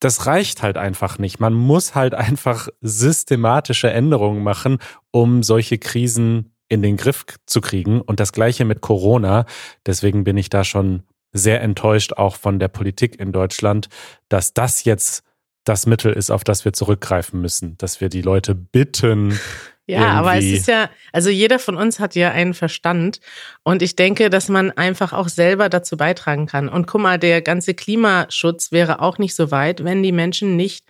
das 0.00 0.26
reicht 0.26 0.62
halt 0.62 0.76
einfach 0.76 1.18
nicht. 1.18 1.40
Man 1.40 1.54
muss 1.54 1.94
halt 1.94 2.14
einfach 2.14 2.68
systematische 2.80 3.90
Änderungen 3.90 4.42
machen, 4.42 4.78
um 5.10 5.42
solche 5.42 5.78
Krisen 5.78 6.52
in 6.68 6.82
den 6.82 6.96
Griff 6.96 7.24
zu 7.46 7.60
kriegen. 7.60 8.00
Und 8.00 8.20
das 8.20 8.32
gleiche 8.32 8.64
mit 8.64 8.80
Corona. 8.80 9.46
Deswegen 9.86 10.24
bin 10.24 10.36
ich 10.36 10.50
da 10.50 10.64
schon 10.64 11.02
sehr 11.32 11.60
enttäuscht, 11.62 12.14
auch 12.14 12.36
von 12.36 12.58
der 12.58 12.68
Politik 12.68 13.18
in 13.18 13.32
Deutschland, 13.32 13.88
dass 14.28 14.54
das 14.54 14.84
jetzt 14.84 15.22
das 15.64 15.86
Mittel 15.86 16.12
ist, 16.12 16.30
auf 16.30 16.44
das 16.44 16.64
wir 16.64 16.72
zurückgreifen 16.72 17.40
müssen, 17.40 17.76
dass 17.78 18.00
wir 18.00 18.08
die 18.08 18.22
Leute 18.22 18.54
bitten. 18.54 19.38
Ja, 19.88 19.98
irgendwie. 19.98 20.18
aber 20.18 20.36
es 20.36 20.44
ist 20.44 20.66
ja, 20.66 20.90
also 21.12 21.30
jeder 21.30 21.60
von 21.60 21.76
uns 21.76 22.00
hat 22.00 22.16
ja 22.16 22.32
einen 22.32 22.54
Verstand 22.54 23.20
und 23.62 23.82
ich 23.82 23.94
denke, 23.94 24.30
dass 24.30 24.48
man 24.48 24.72
einfach 24.72 25.12
auch 25.12 25.28
selber 25.28 25.68
dazu 25.68 25.96
beitragen 25.96 26.46
kann. 26.46 26.68
Und 26.68 26.86
guck 26.86 27.00
mal, 27.00 27.18
der 27.18 27.40
ganze 27.40 27.74
Klimaschutz 27.74 28.72
wäre 28.72 29.00
auch 29.00 29.18
nicht 29.18 29.36
so 29.36 29.52
weit, 29.52 29.84
wenn 29.84 30.02
die 30.02 30.12
Menschen 30.12 30.56
nicht 30.56 30.84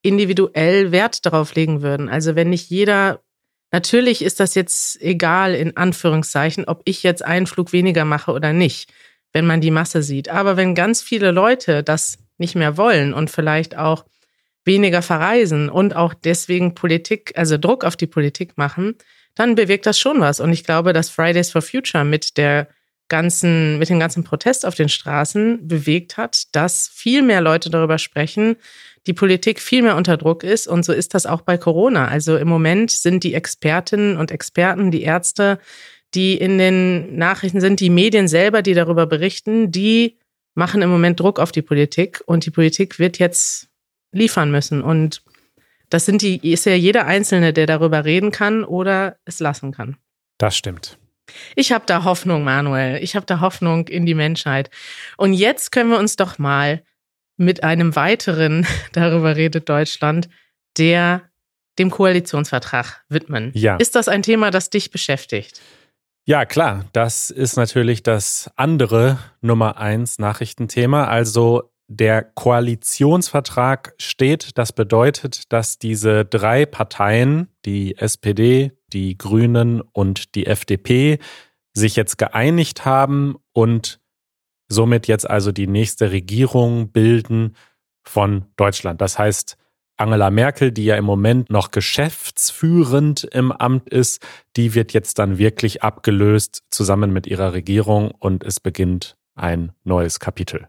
individuell 0.00 0.92
Wert 0.92 1.26
darauf 1.26 1.54
legen 1.54 1.82
würden. 1.82 2.08
Also 2.08 2.36
wenn 2.36 2.48
nicht 2.48 2.70
jeder, 2.70 3.20
natürlich 3.70 4.22
ist 4.22 4.40
das 4.40 4.54
jetzt 4.54 5.00
egal 5.02 5.54
in 5.54 5.76
Anführungszeichen, 5.76 6.64
ob 6.64 6.80
ich 6.86 7.02
jetzt 7.02 7.22
einen 7.22 7.46
Flug 7.46 7.72
weniger 7.74 8.06
mache 8.06 8.32
oder 8.32 8.54
nicht, 8.54 8.90
wenn 9.34 9.46
man 9.46 9.60
die 9.60 9.70
Masse 9.70 10.02
sieht. 10.02 10.30
Aber 10.30 10.56
wenn 10.56 10.74
ganz 10.74 11.02
viele 11.02 11.32
Leute 11.32 11.82
das 11.82 12.16
nicht 12.38 12.54
mehr 12.54 12.78
wollen 12.78 13.12
und 13.12 13.30
vielleicht 13.30 13.76
auch 13.76 14.06
weniger 14.68 15.02
verreisen 15.02 15.68
und 15.68 15.96
auch 15.96 16.14
deswegen 16.14 16.76
Politik, 16.76 17.32
also 17.34 17.58
Druck 17.58 17.82
auf 17.82 17.96
die 17.96 18.06
Politik 18.06 18.56
machen, 18.56 18.94
dann 19.34 19.56
bewirkt 19.56 19.86
das 19.86 19.98
schon 19.98 20.20
was. 20.20 20.38
Und 20.38 20.52
ich 20.52 20.62
glaube, 20.62 20.92
dass 20.92 21.10
Fridays 21.10 21.50
for 21.50 21.62
Future 21.62 22.04
mit 22.04 22.36
der 22.36 22.68
ganzen, 23.08 23.78
mit 23.78 23.88
dem 23.88 23.98
ganzen 23.98 24.22
Protest 24.22 24.64
auf 24.66 24.74
den 24.74 24.88
Straßen 24.88 25.66
bewegt 25.66 26.16
hat, 26.16 26.54
dass 26.54 26.88
viel 26.88 27.22
mehr 27.22 27.40
Leute 27.40 27.70
darüber 27.70 27.98
sprechen, 27.98 28.56
die 29.06 29.14
Politik 29.14 29.60
viel 29.60 29.82
mehr 29.82 29.96
unter 29.96 30.16
Druck 30.16 30.44
ist. 30.44 30.68
Und 30.68 30.84
so 30.84 30.92
ist 30.92 31.14
das 31.14 31.24
auch 31.26 31.40
bei 31.40 31.56
Corona. 31.56 32.08
Also 32.08 32.36
im 32.36 32.48
Moment 32.48 32.90
sind 32.90 33.24
die 33.24 33.34
Expertinnen 33.34 34.16
und 34.16 34.30
Experten, 34.30 34.90
die 34.90 35.02
Ärzte, 35.02 35.58
die 36.14 36.36
in 36.36 36.58
den 36.58 37.16
Nachrichten 37.16 37.60
sind, 37.60 37.80
die 37.80 37.90
Medien 37.90 38.28
selber, 38.28 38.62
die 38.62 38.74
darüber 38.74 39.06
berichten, 39.06 39.72
die 39.72 40.18
machen 40.54 40.82
im 40.82 40.90
Moment 40.90 41.20
Druck 41.20 41.38
auf 41.38 41.52
die 41.52 41.62
Politik. 41.62 42.22
Und 42.26 42.44
die 42.44 42.50
Politik 42.50 42.98
wird 42.98 43.18
jetzt 43.18 43.67
liefern 44.12 44.50
müssen. 44.50 44.82
Und 44.82 45.22
das 45.90 46.04
sind 46.04 46.22
die, 46.22 46.52
ist 46.52 46.66
ja 46.66 46.74
jeder 46.74 47.06
Einzelne, 47.06 47.52
der 47.52 47.66
darüber 47.66 48.04
reden 48.04 48.30
kann 48.30 48.64
oder 48.64 49.16
es 49.24 49.40
lassen 49.40 49.72
kann. 49.72 49.96
Das 50.38 50.56
stimmt. 50.56 50.98
Ich 51.56 51.72
habe 51.72 51.84
da 51.86 52.04
Hoffnung, 52.04 52.44
Manuel. 52.44 53.02
Ich 53.02 53.16
habe 53.16 53.26
da 53.26 53.40
Hoffnung 53.40 53.88
in 53.88 54.06
die 54.06 54.14
Menschheit. 54.14 54.70
Und 55.16 55.32
jetzt 55.34 55.72
können 55.72 55.90
wir 55.90 55.98
uns 55.98 56.16
doch 56.16 56.38
mal 56.38 56.82
mit 57.36 57.62
einem 57.62 57.96
weiteren, 57.96 58.66
darüber 58.92 59.36
redet 59.36 59.68
Deutschland, 59.68 60.28
der 60.76 61.22
dem 61.78 61.90
Koalitionsvertrag 61.90 63.04
widmen. 63.08 63.52
Ja. 63.54 63.76
Ist 63.76 63.94
das 63.94 64.08
ein 64.08 64.22
Thema, 64.22 64.50
das 64.50 64.70
dich 64.70 64.90
beschäftigt? 64.90 65.60
Ja, 66.24 66.44
klar. 66.44 66.84
Das 66.92 67.30
ist 67.30 67.56
natürlich 67.56 68.02
das 68.02 68.50
andere 68.56 69.18
Nummer 69.40 69.78
eins 69.78 70.18
Nachrichtenthema. 70.18 71.06
Also 71.06 71.70
der 71.88 72.22
Koalitionsvertrag 72.22 73.94
steht. 73.98 74.56
Das 74.58 74.72
bedeutet, 74.72 75.52
dass 75.52 75.78
diese 75.78 76.24
drei 76.24 76.66
Parteien, 76.66 77.48
die 77.64 77.96
SPD, 77.96 78.72
die 78.92 79.16
Grünen 79.16 79.80
und 79.80 80.34
die 80.34 80.46
FDP, 80.46 81.18
sich 81.72 81.96
jetzt 81.96 82.18
geeinigt 82.18 82.84
haben 82.84 83.36
und 83.52 84.00
somit 84.68 85.08
jetzt 85.08 85.28
also 85.28 85.50
die 85.50 85.66
nächste 85.66 86.10
Regierung 86.10 86.92
bilden 86.92 87.56
von 88.02 88.46
Deutschland. 88.56 89.00
Das 89.00 89.18
heißt, 89.18 89.56
Angela 89.96 90.30
Merkel, 90.30 90.70
die 90.70 90.84
ja 90.84 90.96
im 90.96 91.04
Moment 91.04 91.50
noch 91.50 91.70
geschäftsführend 91.70 93.24
im 93.24 93.50
Amt 93.50 93.88
ist, 93.88 94.24
die 94.56 94.74
wird 94.74 94.92
jetzt 94.92 95.18
dann 95.18 95.38
wirklich 95.38 95.82
abgelöst 95.82 96.62
zusammen 96.70 97.12
mit 97.12 97.26
ihrer 97.26 97.52
Regierung 97.52 98.12
und 98.12 98.44
es 98.44 98.60
beginnt 98.60 99.16
ein 99.34 99.72
neues 99.84 100.20
Kapitel. 100.20 100.68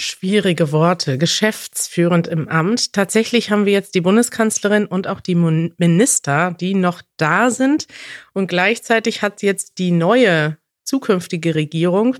Schwierige 0.00 0.72
Worte. 0.72 1.18
Geschäftsführend 1.18 2.26
im 2.26 2.48
Amt. 2.48 2.94
Tatsächlich 2.94 3.50
haben 3.50 3.66
wir 3.66 3.74
jetzt 3.74 3.94
die 3.94 4.00
Bundeskanzlerin 4.00 4.86
und 4.86 5.06
auch 5.06 5.20
die 5.20 5.34
Minister, 5.34 6.56
die 6.58 6.74
noch 6.74 7.02
da 7.18 7.50
sind. 7.50 7.86
Und 8.32 8.46
gleichzeitig 8.46 9.20
hat 9.20 9.42
jetzt 9.42 9.76
die 9.76 9.90
neue 9.90 10.56
zukünftige 10.84 11.54
Regierung 11.54 12.16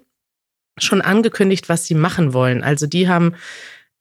schon 0.77 1.01
angekündigt, 1.01 1.71
was 1.71 1.87
sie 1.87 1.95
machen 1.95 2.35
wollen. 2.35 2.63
Also 2.63 2.87
die 2.87 3.09
haben 3.09 3.35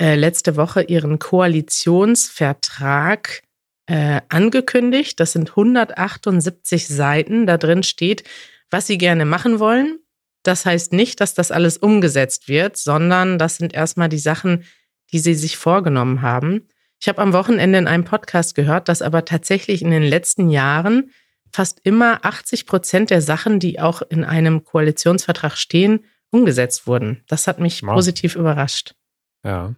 äh, 0.01 0.15
letzte 0.15 0.57
Woche 0.57 0.81
ihren 0.81 1.17
Koalitionsvertrag 1.17 3.43
äh, 3.85 4.19
angekündigt. 4.27 5.21
Das 5.21 5.31
sind 5.31 5.51
178 5.51 6.85
Seiten. 6.85 7.47
Da 7.47 7.57
drin 7.57 7.83
steht, 7.83 8.25
was 8.69 8.87
sie 8.87 8.97
gerne 8.97 9.23
machen 9.23 9.59
wollen. 9.59 9.99
Das 10.43 10.65
heißt 10.65 10.93
nicht, 10.93 11.19
dass 11.21 11.33
das 11.33 11.51
alles 11.51 11.77
umgesetzt 11.77 12.47
wird, 12.47 12.77
sondern 12.77 13.37
das 13.37 13.57
sind 13.57 13.73
erstmal 13.73 14.09
die 14.09 14.19
Sachen, 14.19 14.63
die 15.11 15.19
sie 15.19 15.33
sich 15.33 15.57
vorgenommen 15.57 16.21
haben. 16.21 16.67
Ich 16.99 17.07
habe 17.07 17.21
am 17.21 17.33
Wochenende 17.33 17.77
in 17.79 17.87
einem 17.87 18.03
Podcast 18.03 18.55
gehört, 18.55 18.89
dass 18.89 19.01
aber 19.01 19.25
tatsächlich 19.25 19.81
in 19.81 19.91
den 19.91 20.03
letzten 20.03 20.49
Jahren 20.49 21.11
fast 21.51 21.79
immer 21.83 22.25
80 22.25 22.65
Prozent 22.65 23.09
der 23.09 23.21
Sachen, 23.21 23.59
die 23.59 23.79
auch 23.79 24.01
in 24.01 24.23
einem 24.23 24.63
Koalitionsvertrag 24.63 25.57
stehen, 25.57 26.05
umgesetzt 26.31 26.87
wurden. 26.87 27.23
Das 27.27 27.47
hat 27.47 27.59
mich 27.59 27.81
wow. 27.83 27.95
positiv 27.95 28.35
überrascht. 28.35 28.95
Ja. 29.43 29.73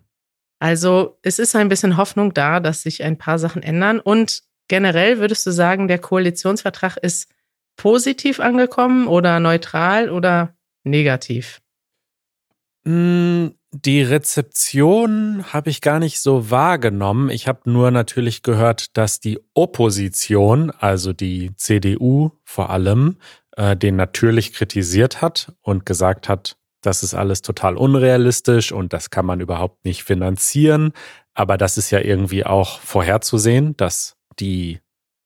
Also 0.60 1.18
es 1.22 1.40
ist 1.40 1.56
ein 1.56 1.70
bisschen 1.70 1.98
Hoffnung 1.98 2.34
da, 2.34 2.60
dass 2.60 2.84
sich 2.84 3.04
ein 3.04 3.18
paar 3.18 3.40
Sachen 3.40 3.64
ändern. 3.64 4.00
Und 4.00 4.44
generell 4.68 5.20
würdest 5.20 5.46
du 5.46 5.52
sagen, 5.52 5.88
der 5.88 6.00
Koalitionsvertrag 6.00 6.98
ist 6.98 7.30
positiv 7.76 8.40
angekommen 8.40 9.08
oder 9.08 9.40
neutral 9.40 10.10
oder 10.10 10.56
negativ? 10.84 11.62
Hm, 12.86 13.54
die 13.72 14.02
Rezeption 14.02 15.46
habe 15.54 15.70
ich 15.70 15.82
gar 15.82 16.00
nicht 16.00 16.20
so 16.20 16.50
wahrgenommen. 16.50 17.30
Ich 17.30 17.48
habe 17.48 17.70
nur 17.70 17.92
natürlich 17.92 18.44
gehört, 18.44 18.98
dass 18.98 19.20
die 19.20 19.40
Opposition, 19.54 20.72
also 20.72 21.14
die 21.14 21.56
CDU 21.56 22.32
vor 22.44 22.70
allem, 22.70 23.18
äh, 23.56 23.78
den 23.78 23.96
natürlich 23.96 24.54
kritisiert 24.54 25.22
hat 25.22 25.54
und 25.62 25.86
gesagt 25.86 26.28
hat, 26.28 26.58
das 26.82 27.04
ist 27.04 27.14
alles 27.14 27.44
total 27.44 27.78
unrealistisch 27.78 28.72
und 28.72 28.92
das 28.92 29.12
kann 29.12 29.26
man 29.26 29.40
überhaupt 29.40 29.86
nicht 29.86 30.04
finanzieren. 30.04 30.94
Aber 31.34 31.58
das 31.58 31.78
ist 31.78 31.92
ja 31.92 32.00
irgendwie 32.00 32.46
auch 32.46 32.80
vorherzusehen, 32.80 33.78
dass 33.78 34.18
die 34.40 34.80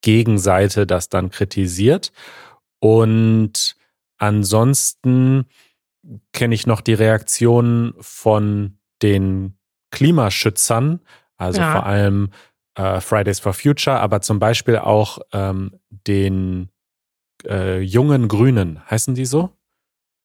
Gegenseite 0.06 0.86
das 0.86 1.10
dann 1.10 1.32
kritisiert. 1.32 2.14
Und 2.80 3.76
ansonsten 4.18 5.48
kenne 6.32 6.54
ich 6.54 6.68
noch 6.68 6.82
die 6.82 6.94
Reaktionen 6.94 7.96
von 8.00 8.78
den 9.02 9.58
Klimaschützern, 9.90 11.00
also 11.38 11.60
ja. 11.60 11.72
vor 11.72 11.86
allem 11.88 12.30
äh, 12.76 13.02
Fridays 13.02 13.40
for 13.40 13.54
Future, 13.54 14.00
aber 14.00 14.22
zum 14.22 14.38
Beispiel 14.38 14.78
auch 14.78 15.18
ähm, 15.34 15.80
den 15.90 16.70
äh, 17.44 17.80
jungen 17.80 18.28
Grünen, 18.28 18.88
heißen 18.88 19.16
die 19.16 19.26
so? 19.26 19.50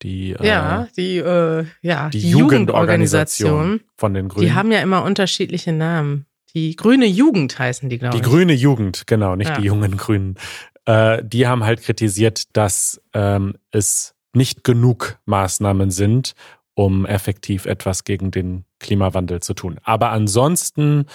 Die, 0.02 0.32
äh, 0.32 0.46
ja, 0.46 0.88
die, 0.94 1.16
äh, 1.16 1.64
ja, 1.80 2.10
die, 2.10 2.20
die 2.20 2.30
Jugendorganisation, 2.30 3.48
Jugendorganisation 3.48 3.80
von 3.96 4.12
den 4.12 4.28
Grünen. 4.28 4.46
Die 4.46 4.52
haben 4.52 4.72
ja 4.72 4.80
immer 4.80 5.04
unterschiedliche 5.04 5.72
Namen. 5.72 6.26
Die 6.54 6.76
Grüne 6.76 7.06
Jugend 7.06 7.58
heißen 7.58 7.88
die, 7.88 7.98
glaube 7.98 8.16
ich. 8.16 8.22
Die 8.22 8.28
Grüne 8.28 8.52
Jugend, 8.52 9.06
genau, 9.06 9.36
nicht 9.36 9.50
ja. 9.50 9.56
die 9.56 9.64
jungen 9.66 9.96
Grünen. 9.96 10.36
Äh, 10.84 11.22
die 11.24 11.46
haben 11.46 11.64
halt 11.64 11.82
kritisiert, 11.82 12.56
dass 12.56 13.00
ähm, 13.12 13.54
es 13.70 14.14
nicht 14.32 14.64
genug 14.64 15.18
Maßnahmen 15.26 15.90
sind, 15.90 16.34
um 16.74 17.06
effektiv 17.06 17.66
etwas 17.66 18.04
gegen 18.04 18.30
den 18.30 18.64
Klimawandel 18.78 19.40
zu 19.40 19.54
tun. 19.54 19.78
Aber 19.82 20.10
ansonsten, 20.10 21.06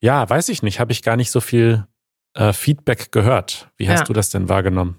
ja, 0.00 0.28
weiß 0.28 0.48
ich 0.48 0.62
nicht, 0.62 0.80
habe 0.80 0.92
ich 0.92 1.02
gar 1.02 1.16
nicht 1.16 1.30
so 1.30 1.40
viel 1.40 1.86
äh, 2.34 2.52
Feedback 2.52 3.12
gehört. 3.12 3.70
Wie 3.76 3.88
hast 3.88 4.00
ja. 4.00 4.04
du 4.04 4.12
das 4.12 4.30
denn 4.30 4.48
wahrgenommen? 4.48 4.96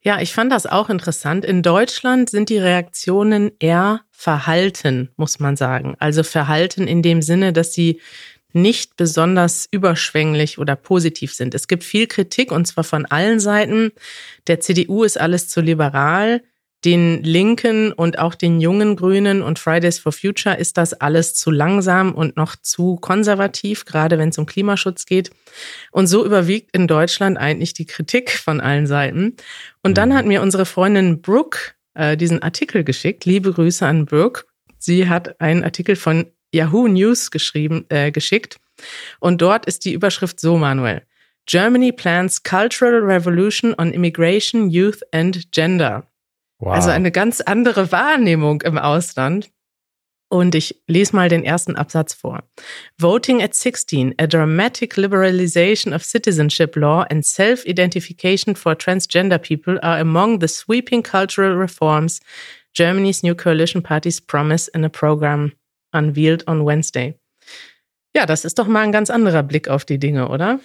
Ja, 0.00 0.20
ich 0.20 0.32
fand 0.32 0.50
das 0.50 0.66
auch 0.66 0.90
interessant. 0.90 1.44
In 1.44 1.62
Deutschland 1.62 2.30
sind 2.30 2.48
die 2.48 2.58
Reaktionen 2.58 3.52
eher 3.60 4.00
verhalten, 4.10 5.10
muss 5.16 5.38
man 5.38 5.56
sagen. 5.56 5.94
Also 6.00 6.24
verhalten 6.24 6.88
in 6.88 7.02
dem 7.02 7.22
Sinne, 7.22 7.52
dass 7.52 7.72
sie 7.72 8.00
nicht 8.52 8.96
besonders 8.96 9.66
überschwänglich 9.70 10.58
oder 10.58 10.76
positiv 10.76 11.34
sind. 11.34 11.54
Es 11.54 11.68
gibt 11.68 11.84
viel 11.84 12.06
Kritik 12.06 12.50
und 12.50 12.66
zwar 12.66 12.84
von 12.84 13.06
allen 13.06 13.40
Seiten. 13.40 13.92
Der 14.46 14.60
CDU 14.60 15.04
ist 15.04 15.20
alles 15.20 15.48
zu 15.48 15.60
liberal 15.60 16.42
den 16.84 17.24
Linken 17.24 17.92
und 17.92 18.20
auch 18.20 18.34
den 18.34 18.60
jungen 18.60 18.94
Grünen 18.94 19.42
und 19.42 19.58
Fridays 19.58 19.98
for 19.98 20.12
Future 20.12 20.56
ist 20.56 20.76
das 20.76 20.94
alles 20.94 21.34
zu 21.34 21.50
langsam 21.50 22.14
und 22.14 22.36
noch 22.36 22.54
zu 22.54 22.96
konservativ, 22.96 23.84
gerade 23.84 24.16
wenn 24.18 24.28
es 24.28 24.38
um 24.38 24.46
Klimaschutz 24.46 25.04
geht. 25.04 25.30
Und 25.90 26.06
so 26.06 26.24
überwiegt 26.24 26.74
in 26.76 26.86
Deutschland 26.86 27.36
eigentlich 27.36 27.72
die 27.72 27.86
Kritik 27.86 28.30
von 28.30 28.60
allen 28.60 28.86
Seiten. 28.86 29.36
Und 29.82 29.98
dann 29.98 30.10
mhm. 30.10 30.14
hat 30.14 30.26
mir 30.26 30.40
unsere 30.40 30.66
Freundin 30.66 31.20
Brooke 31.20 31.58
äh, 31.94 32.16
diesen 32.16 32.42
Artikel 32.42 32.84
geschickt. 32.84 33.24
Liebe 33.24 33.52
Grüße 33.52 33.84
an 33.84 34.06
Brooke. 34.06 34.44
Sie 34.78 35.08
hat 35.08 35.40
einen 35.40 35.64
Artikel 35.64 35.96
von 35.96 36.26
Yahoo 36.52 36.88
News 36.88 37.30
geschrieben, 37.30 37.84
äh, 37.88 38.10
geschickt. 38.10 38.58
Und 39.20 39.42
dort 39.42 39.66
ist 39.66 39.84
die 39.84 39.92
Überschrift 39.92 40.40
so, 40.40 40.56
Manuel. 40.56 41.02
Germany 41.46 41.92
plans 41.92 42.42
cultural 42.42 43.00
revolution 43.00 43.74
on 43.78 43.92
immigration, 43.92 44.68
youth 44.70 45.02
and 45.12 45.50
gender. 45.50 46.06
Wow. 46.58 46.74
Also 46.74 46.90
eine 46.90 47.10
ganz 47.10 47.40
andere 47.40 47.90
Wahrnehmung 47.90 48.62
im 48.62 48.78
Ausland. 48.78 49.50
Und 50.30 50.54
ich 50.54 50.82
lese 50.86 51.16
mal 51.16 51.30
den 51.30 51.42
ersten 51.42 51.74
Absatz 51.74 52.12
vor. 52.12 52.42
Voting 52.98 53.42
at 53.42 53.54
16, 53.54 54.14
a 54.18 54.26
dramatic 54.26 54.98
liberalization 54.98 55.94
of 55.94 56.04
citizenship 56.04 56.76
law 56.76 57.06
and 57.08 57.24
self-identification 57.24 58.54
for 58.54 58.74
transgender 58.74 59.38
people 59.38 59.80
are 59.82 59.98
among 59.98 60.40
the 60.40 60.48
sweeping 60.48 61.02
cultural 61.02 61.56
reforms 61.56 62.20
Germany's 62.74 63.22
new 63.22 63.34
coalition 63.34 63.82
parties 63.82 64.20
promise 64.20 64.68
in 64.68 64.84
a 64.84 64.90
program 64.90 65.52
unveiled 65.92 66.46
on 66.48 66.64
Wednesday. 66.66 67.18
Ja, 68.16 68.26
das 68.26 68.44
ist 68.44 68.58
doch 68.58 68.66
mal 68.66 68.82
ein 68.82 68.92
ganz 68.92 69.10
anderer 69.10 69.42
Blick 69.42 69.68
auf 69.68 69.84
die 69.84 69.98
Dinge, 69.98 70.28
oder? 70.28 70.60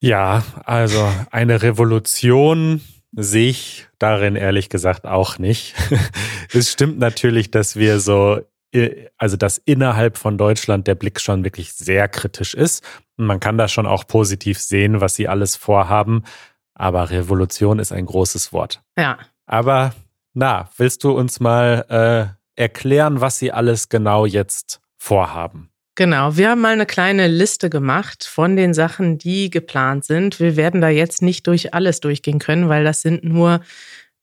Ja, 0.00 0.42
also 0.64 1.06
eine 1.30 1.62
Revolution 1.62 2.80
sehe 3.12 3.50
ich 3.50 3.86
darin 3.98 4.36
ehrlich 4.36 4.68
gesagt 4.68 5.06
auch 5.06 5.38
nicht. 5.38 5.74
es 6.52 6.72
stimmt 6.72 6.98
natürlich, 6.98 7.50
dass 7.50 7.76
wir 7.76 8.00
so, 8.00 8.40
also 9.18 9.36
dass 9.36 9.58
innerhalb 9.58 10.16
von 10.16 10.38
Deutschland 10.38 10.86
der 10.86 10.94
Blick 10.94 11.20
schon 11.20 11.44
wirklich 11.44 11.72
sehr 11.72 12.08
kritisch 12.08 12.54
ist. 12.54 12.84
Und 13.16 13.26
man 13.26 13.40
kann 13.40 13.58
da 13.58 13.68
schon 13.68 13.86
auch 13.86 14.06
positiv 14.06 14.58
sehen, 14.60 15.00
was 15.00 15.16
sie 15.16 15.28
alles 15.28 15.56
vorhaben. 15.56 16.24
Aber 16.74 17.10
Revolution 17.10 17.78
ist 17.78 17.92
ein 17.92 18.06
großes 18.06 18.52
Wort. 18.52 18.82
Ja. 18.96 19.18
Aber 19.46 19.92
na, 20.32 20.70
willst 20.76 21.04
du 21.04 21.10
uns 21.10 21.40
mal 21.40 21.84
äh, 21.88 22.39
erklären, 22.60 23.20
was 23.20 23.38
sie 23.38 23.50
alles 23.50 23.88
genau 23.88 24.26
jetzt 24.26 24.80
vorhaben? 24.98 25.70
Genau, 25.96 26.36
wir 26.36 26.50
haben 26.50 26.60
mal 26.60 26.72
eine 26.72 26.86
kleine 26.86 27.26
Liste 27.26 27.68
gemacht 27.68 28.24
von 28.24 28.54
den 28.54 28.74
Sachen, 28.74 29.18
die 29.18 29.50
geplant 29.50 30.04
sind. 30.04 30.38
Wir 30.38 30.56
werden 30.56 30.80
da 30.80 30.88
jetzt 30.88 31.20
nicht 31.20 31.46
durch 31.46 31.74
alles 31.74 32.00
durchgehen 32.00 32.38
können, 32.38 32.68
weil 32.68 32.84
das 32.84 33.02
sind 33.02 33.24
nur, 33.24 33.60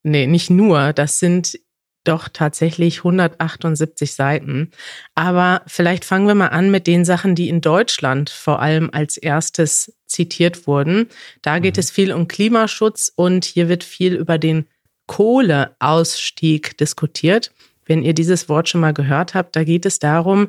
nee, 0.02 0.26
nicht 0.26 0.50
nur, 0.50 0.92
das 0.92 1.18
sind 1.18 1.58
doch 2.04 2.28
tatsächlich 2.28 2.98
178 2.98 4.14
Seiten. 4.14 4.70
Aber 5.14 5.62
vielleicht 5.66 6.04
fangen 6.04 6.26
wir 6.26 6.34
mal 6.34 6.48
an 6.48 6.70
mit 6.70 6.86
den 6.86 7.04
Sachen, 7.04 7.34
die 7.34 7.48
in 7.48 7.60
Deutschland 7.60 8.30
vor 8.30 8.62
allem 8.62 8.88
als 8.92 9.16
erstes 9.16 9.94
zitiert 10.06 10.66
wurden. 10.66 11.08
Da 11.42 11.58
geht 11.58 11.76
mhm. 11.76 11.80
es 11.80 11.90
viel 11.90 12.12
um 12.12 12.28
Klimaschutz 12.28 13.12
und 13.14 13.44
hier 13.44 13.68
wird 13.68 13.84
viel 13.84 14.14
über 14.14 14.38
den 14.38 14.66
Kohleausstieg 15.06 16.78
diskutiert. 16.78 17.52
Wenn 17.88 18.02
ihr 18.02 18.14
dieses 18.14 18.48
Wort 18.48 18.68
schon 18.68 18.80
mal 18.80 18.94
gehört 18.94 19.34
habt, 19.34 19.56
da 19.56 19.64
geht 19.64 19.84
es 19.86 19.98
darum, 19.98 20.48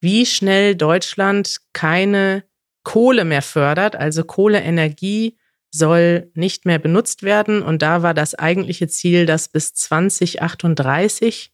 wie 0.00 0.26
schnell 0.26 0.76
Deutschland 0.76 1.58
keine 1.72 2.44
Kohle 2.84 3.24
mehr 3.24 3.42
fördert, 3.42 3.96
also 3.96 4.22
Kohleenergie 4.22 5.36
soll 5.74 6.30
nicht 6.34 6.66
mehr 6.66 6.78
benutzt 6.78 7.24
werden. 7.24 7.60
Und 7.60 7.82
da 7.82 8.02
war 8.02 8.14
das 8.14 8.36
eigentliche 8.36 8.86
Ziel, 8.86 9.26
das 9.26 9.48
bis 9.48 9.74
2038 9.74 11.50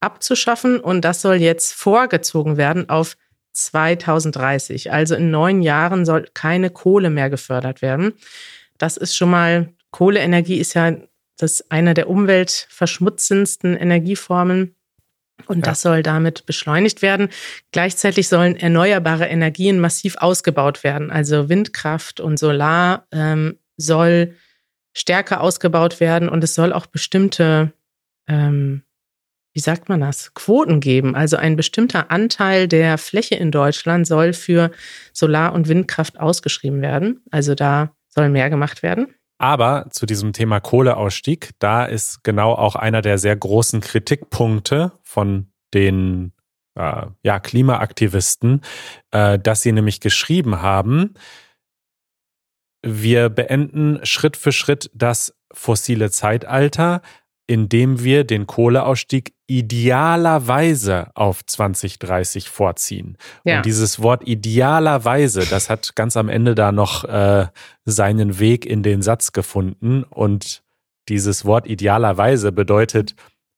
abzuschaffen. 0.00 0.80
Und 0.80 1.04
das 1.04 1.20
soll 1.20 1.36
jetzt 1.36 1.74
vorgezogen 1.74 2.56
werden 2.56 2.88
auf 2.88 3.18
2030. 3.52 4.92
Also 4.92 5.14
in 5.14 5.30
neun 5.30 5.60
Jahren 5.60 6.06
soll 6.06 6.26
keine 6.32 6.70
Kohle 6.70 7.10
mehr 7.10 7.28
gefördert 7.28 7.82
werden. 7.82 8.14
Das 8.78 8.96
ist 8.96 9.14
schon 9.14 9.30
mal, 9.30 9.74
Kohleenergie 9.90 10.56
ist 10.56 10.72
ja 10.72 10.96
das 11.36 11.70
eine 11.70 11.94
der 11.94 12.08
umweltverschmutzendsten 12.08 13.76
Energieformen. 13.76 14.74
Und 15.46 15.58
ja. 15.58 15.62
das 15.64 15.82
soll 15.82 16.02
damit 16.02 16.46
beschleunigt 16.46 17.02
werden. 17.02 17.28
Gleichzeitig 17.72 18.28
sollen 18.28 18.56
erneuerbare 18.56 19.26
Energien 19.26 19.80
massiv 19.80 20.16
ausgebaut 20.18 20.84
werden. 20.84 21.10
Also 21.10 21.48
Windkraft 21.48 22.20
und 22.20 22.38
Solar 22.38 23.06
ähm, 23.12 23.58
soll 23.76 24.36
stärker 24.92 25.40
ausgebaut 25.40 26.00
werden 26.00 26.28
und 26.28 26.44
es 26.44 26.54
soll 26.54 26.72
auch 26.72 26.86
bestimmte, 26.86 27.72
ähm, 28.28 28.84
wie 29.52 29.60
sagt 29.60 29.88
man 29.88 30.00
das, 30.00 30.32
Quoten 30.34 30.80
geben. 30.80 31.16
Also 31.16 31.36
ein 31.36 31.56
bestimmter 31.56 32.12
Anteil 32.12 32.68
der 32.68 32.96
Fläche 32.96 33.34
in 33.34 33.50
Deutschland 33.50 34.06
soll 34.06 34.32
für 34.32 34.70
Solar- 35.12 35.52
und 35.52 35.68
Windkraft 35.68 36.18
ausgeschrieben 36.20 36.80
werden. 36.80 37.22
Also 37.32 37.56
da 37.56 37.92
soll 38.08 38.28
mehr 38.28 38.50
gemacht 38.50 38.84
werden. 38.84 39.14
Aber 39.38 39.86
zu 39.90 40.06
diesem 40.06 40.32
Thema 40.32 40.60
Kohleausstieg, 40.60 41.50
da 41.58 41.84
ist 41.84 42.22
genau 42.22 42.52
auch 42.54 42.76
einer 42.76 43.02
der 43.02 43.18
sehr 43.18 43.36
großen 43.36 43.80
Kritikpunkte 43.80 44.92
von 45.02 45.50
den 45.74 46.32
äh, 46.76 47.06
ja, 47.22 47.40
Klimaaktivisten, 47.40 48.62
äh, 49.10 49.38
dass 49.38 49.62
sie 49.62 49.72
nämlich 49.72 50.00
geschrieben 50.00 50.62
haben, 50.62 51.14
wir 52.86 53.30
beenden 53.30 54.04
Schritt 54.04 54.36
für 54.36 54.52
Schritt 54.52 54.90
das 54.94 55.34
fossile 55.52 56.10
Zeitalter, 56.10 57.00
indem 57.46 58.02
wir 58.02 58.24
den 58.24 58.46
Kohleausstieg 58.46 59.34
idealerweise 59.46 61.10
auf 61.14 61.44
2030 61.44 62.48
vorziehen. 62.48 63.18
Ja. 63.44 63.58
Und 63.58 63.66
dieses 63.66 64.00
Wort 64.00 64.26
idealerweise, 64.26 65.44
das 65.46 65.68
hat 65.68 65.94
ganz 65.94 66.16
am 66.16 66.28
Ende 66.28 66.54
da 66.54 66.72
noch 66.72 67.04
äh, 67.04 67.48
seinen 67.84 68.38
Weg 68.38 68.64
in 68.64 68.82
den 68.82 69.02
Satz 69.02 69.32
gefunden. 69.32 70.04
Und 70.04 70.62
dieses 71.08 71.44
Wort 71.44 71.66
idealerweise 71.66 72.52
bedeutet, 72.52 73.14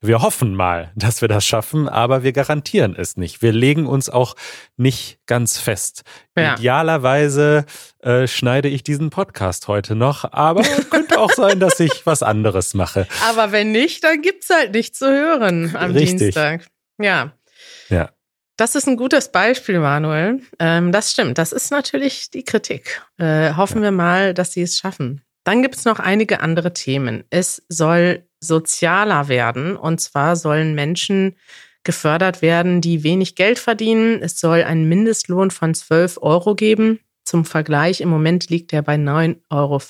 wir 0.07 0.23
hoffen 0.23 0.55
mal, 0.55 0.93
dass 0.95 1.21
wir 1.21 1.29
das 1.29 1.45
schaffen, 1.45 1.89
aber 1.89 2.23
wir 2.23 2.33
garantieren 2.33 2.95
es 2.97 3.17
nicht. 3.17 3.43
Wir 3.43 3.53
legen 3.53 3.87
uns 3.87 4.09
auch 4.09 4.35
nicht 4.77 5.19
ganz 5.27 5.59
fest. 5.59 6.03
Ja. 6.37 6.55
Idealerweise 6.55 7.67
äh, 8.01 8.27
schneide 8.27 8.69
ich 8.69 8.83
diesen 8.83 9.11
Podcast 9.11 9.69
heute 9.69 9.95
noch, 9.95 10.33
aber 10.33 10.63
könnte 10.91 11.19
auch 11.19 11.33
sein, 11.33 11.61
dass 11.61 11.81
ich 11.81 12.07
was 12.07 12.23
anderes 12.23 12.75
mache. 12.75 13.07
Aber 13.29 13.53
wenn 13.53 13.73
nicht, 13.73 14.05
dann 14.05 14.23
gibt's 14.23 14.51
halt 14.51 14.73
nichts 14.73 14.99
zu 14.99 15.07
hören 15.07 15.75
am 15.77 15.93
Richtig. 15.93 16.19
Dienstag. 16.19 16.67
Ja. 16.99 17.33
Ja. 17.89 18.11
Das 18.57 18.75
ist 18.75 18.89
ein 18.89 18.97
gutes 18.97 19.31
Beispiel, 19.31 19.81
Manuel. 19.81 20.41
Ähm, 20.59 20.91
das 20.91 21.13
stimmt. 21.13 21.37
Das 21.37 21.53
ist 21.53 21.71
natürlich 21.71 22.31
die 22.31 22.43
Kritik. 22.43 23.03
Äh, 23.19 23.53
hoffen 23.55 23.83
wir 23.83 23.91
mal, 23.91 24.33
dass 24.33 24.53
sie 24.53 24.63
es 24.63 24.79
schaffen. 24.79 25.21
Dann 25.47 25.63
gibt 25.63 25.77
es 25.77 25.85
noch 25.85 26.01
einige 26.01 26.41
andere 26.41 26.73
Themen. 26.73 27.23
Es 27.31 27.63
soll 27.69 28.27
sozialer 28.41 29.29
werden. 29.29 29.77
Und 29.77 30.01
zwar 30.01 30.35
sollen 30.35 30.75
Menschen 30.75 31.37
gefördert 31.85 32.43
werden, 32.43 32.81
die 32.81 33.05
wenig 33.05 33.37
Geld 33.37 33.61
verdienen. 33.61 34.21
Es 34.21 34.41
soll 34.41 34.65
einen 34.65 34.89
Mindestlohn 34.89 35.53
von 35.53 35.73
12 35.73 36.19
Euro 36.21 36.57
geben. 36.57 36.99
Zum 37.25 37.45
Vergleich, 37.45 38.01
im 38.01 38.09
Moment 38.09 38.51
liegt 38.51 38.73
er 38.73 38.83
bei 38.83 38.97
9,50 38.97 39.37
Euro. 39.51 39.81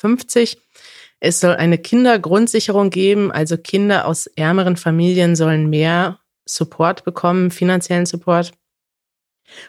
Es 1.21 1.41
soll 1.41 1.55
eine 1.55 1.79
Kindergrundsicherung 1.79 2.91
geben, 2.91 3.33
also 3.33 3.57
Kinder 3.57 4.07
aus 4.07 4.27
ärmeren 4.27 4.77
Familien 4.77 5.37
sollen 5.37 5.71
mehr 5.71 6.21
Support 6.45 7.03
bekommen, 7.05 7.51
finanziellen 7.51 8.05
Support. 8.05 8.53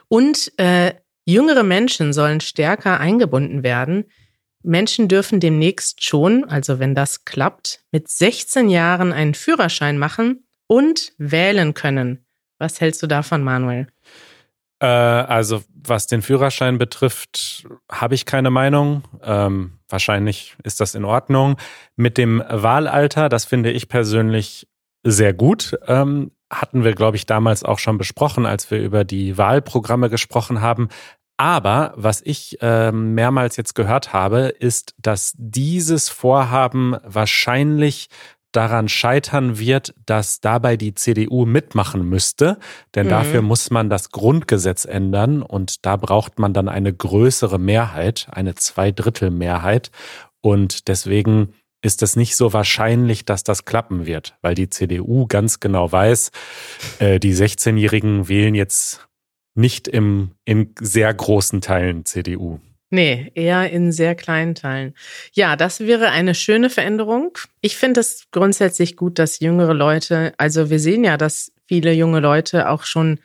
Und 0.10 0.52
äh, 0.58 0.95
jüngere 1.23 1.63
Menschen 1.63 2.12
sollen 2.12 2.41
stärker 2.41 3.00
eingebunden 3.00 3.63
werden. 3.63 4.04
Menschen 4.67 5.08
dürfen 5.08 5.39
demnächst 5.39 6.03
schon, 6.03 6.43
also 6.43 6.80
wenn 6.80 6.93
das 6.93 7.25
klappt, 7.25 7.82
mit 7.91 8.10
16 8.10 8.69
Jahren 8.69 9.13
einen 9.13 9.34
Führerschein 9.34 9.97
machen 9.97 10.45
und 10.67 11.13
wählen 11.17 11.73
können. 11.73 12.25
Was 12.60 12.82
hältst 12.82 13.01
du 13.01 13.08
davon, 13.08 13.43
Manuel? 13.43 13.88
Äh, 14.80 14.86
also 14.86 15.63
was 15.73 16.08
den 16.08 16.21
Führerschein 16.21 16.77
betrifft, 16.77 17.67
habe 17.91 18.15
ich 18.15 18.25
keine 18.25 18.51
Meinung. 18.51 19.03
Ähm, 19.23 19.80
wahrscheinlich 19.88 20.56
ist 20.63 20.82
das 20.82 20.95
in 20.95 21.06
Ordnung. 21.06 21.56
Mit 21.95 22.17
dem 22.17 22.43
Wahlalter, 22.47 23.30
das 23.30 23.45
finde 23.45 23.71
ich 23.71 23.88
persönlich 23.88 24.67
sehr 25.03 25.34
gut. 25.34 25.77
Ähm, 25.88 26.32
hatten 26.51 26.84
wir, 26.84 26.93
glaube 26.93 27.17
ich, 27.17 27.25
damals 27.25 27.63
auch 27.63 27.80
schon 27.80 27.97
besprochen, 27.97 28.45
als 28.45 28.71
wir 28.71 28.80
über 28.80 29.03
die 29.03 29.38
Wahlprogramme 29.38 30.10
gesprochen 30.10 30.62
haben. 30.62 30.89
Aber 31.38 31.93
was 31.95 32.21
ich 32.21 32.62
äh, 32.62 32.91
mehrmals 32.91 33.58
jetzt 33.58 33.76
gehört 33.76 34.12
habe, 34.12 34.47
ist, 34.47 34.95
dass 34.97 35.34
dieses 35.38 36.10
Vorhaben 36.10 36.95
wahrscheinlich 37.04 38.10
daran 38.52 38.89
scheitern 38.89 39.60
wird, 39.60 39.93
dass 40.06 40.39
dabei 40.41 40.78
die 40.78 40.95
CDU 40.95 41.45
mitmachen 41.45 42.10
müsste. 42.10 42.58
Denn 42.95 43.06
mhm. 43.06 43.12
dafür 43.12 43.41
muss 43.43 43.69
man 43.69 43.89
das 43.89 44.10
Grundgesetz 44.10 44.86
ändern 44.86 45.43
und 45.43 45.86
da 45.86 45.95
braucht 45.95 46.39
man 46.39 46.54
dann 46.54 46.69
eine 46.69 46.91
größere 46.91 47.60
Mehrheit, 47.60 48.28
eine 48.32 48.56
Zweidrittelmehrheit. 48.56 49.91
Und 50.41 50.88
deswegen 50.88 51.54
ist 51.84 52.02
es 52.02 52.15
nicht 52.15 52.36
so 52.36 52.52
wahrscheinlich, 52.54 53.26
dass 53.26 53.43
das 53.43 53.65
klappen 53.65 54.08
wird, 54.08 54.36
weil 54.41 54.56
die 54.56 54.69
CDU 54.69 55.28
ganz 55.28 55.60
genau 55.60 55.91
weiß, 55.91 56.32
äh, 56.97 57.19
die 57.19 57.36
16-Jährigen 57.36 58.28
wählen 58.28 58.56
jetzt 58.56 59.08
nicht 59.57 59.87
im, 59.87 60.31
in 60.45 60.73
sehr 60.79 61.13
großen 61.13 61.61
Teilen 61.61 62.05
CDU. 62.05 62.59
Nee, 62.89 63.31
eher 63.35 63.69
in 63.69 63.91
sehr 63.91 64.15
kleinen 64.15 64.55
Teilen. 64.55 64.93
Ja, 65.33 65.57
das 65.57 65.81
wäre 65.81 66.09
eine 66.09 66.33
schöne 66.33 66.69
Veränderung. 66.69 67.37
Ich 67.59 67.75
finde 67.75 67.99
es 67.99 68.27
grundsätzlich 68.31 68.95
gut, 68.95 69.19
dass 69.19 69.39
jüngere 69.39 69.73
Leute, 69.73 70.33
also 70.37 70.69
wir 70.69 70.79
sehen 70.79 71.03
ja, 71.03 71.17
dass 71.17 71.51
viele 71.67 71.91
junge 71.91 72.21
Leute 72.21 72.69
auch 72.69 72.83
schon 72.83 73.19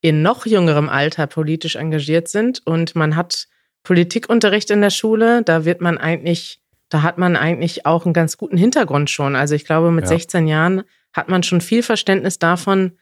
in 0.00 0.22
noch 0.22 0.46
jüngerem 0.46 0.88
Alter 0.88 1.26
politisch 1.26 1.74
engagiert 1.74 2.28
sind 2.28 2.64
und 2.64 2.94
man 2.94 3.16
hat 3.16 3.48
Politikunterricht 3.82 4.70
in 4.70 4.80
der 4.80 4.90
Schule, 4.90 5.42
da 5.42 5.64
wird 5.64 5.80
man 5.80 5.98
eigentlich, 5.98 6.60
da 6.88 7.02
hat 7.02 7.18
man 7.18 7.34
eigentlich 7.34 7.86
auch 7.86 8.04
einen 8.04 8.14
ganz 8.14 8.36
guten 8.36 8.56
Hintergrund 8.56 9.10
schon. 9.10 9.34
Also 9.34 9.56
ich 9.56 9.64
glaube, 9.64 9.90
mit 9.90 10.04
ja. 10.04 10.08
16 10.10 10.46
Jahren 10.46 10.84
hat 11.12 11.28
man 11.28 11.42
schon 11.42 11.60
viel 11.60 11.82
Verständnis 11.82 12.38
davon, 12.38 12.92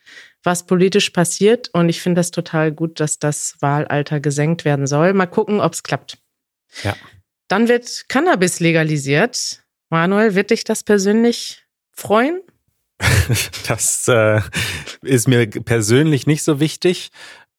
was 0.46 0.64
politisch 0.66 1.10
passiert. 1.10 1.68
Und 1.72 1.88
ich 1.88 2.00
finde 2.00 2.20
das 2.20 2.30
total 2.30 2.72
gut, 2.72 3.00
dass 3.00 3.18
das 3.18 3.56
Wahlalter 3.60 4.20
gesenkt 4.20 4.64
werden 4.64 4.86
soll. 4.86 5.12
Mal 5.12 5.26
gucken, 5.26 5.60
ob 5.60 5.72
es 5.72 5.82
klappt. 5.82 6.18
Ja. 6.82 6.96
Dann 7.48 7.68
wird 7.68 8.08
Cannabis 8.08 8.60
legalisiert. 8.60 9.62
Manuel, 9.90 10.34
wird 10.34 10.50
dich 10.50 10.64
das 10.64 10.82
persönlich 10.82 11.66
freuen? 11.92 12.40
das 13.68 14.08
äh, 14.08 14.40
ist 15.02 15.28
mir 15.28 15.46
persönlich 15.46 16.26
nicht 16.26 16.42
so 16.42 16.60
wichtig, 16.60 17.10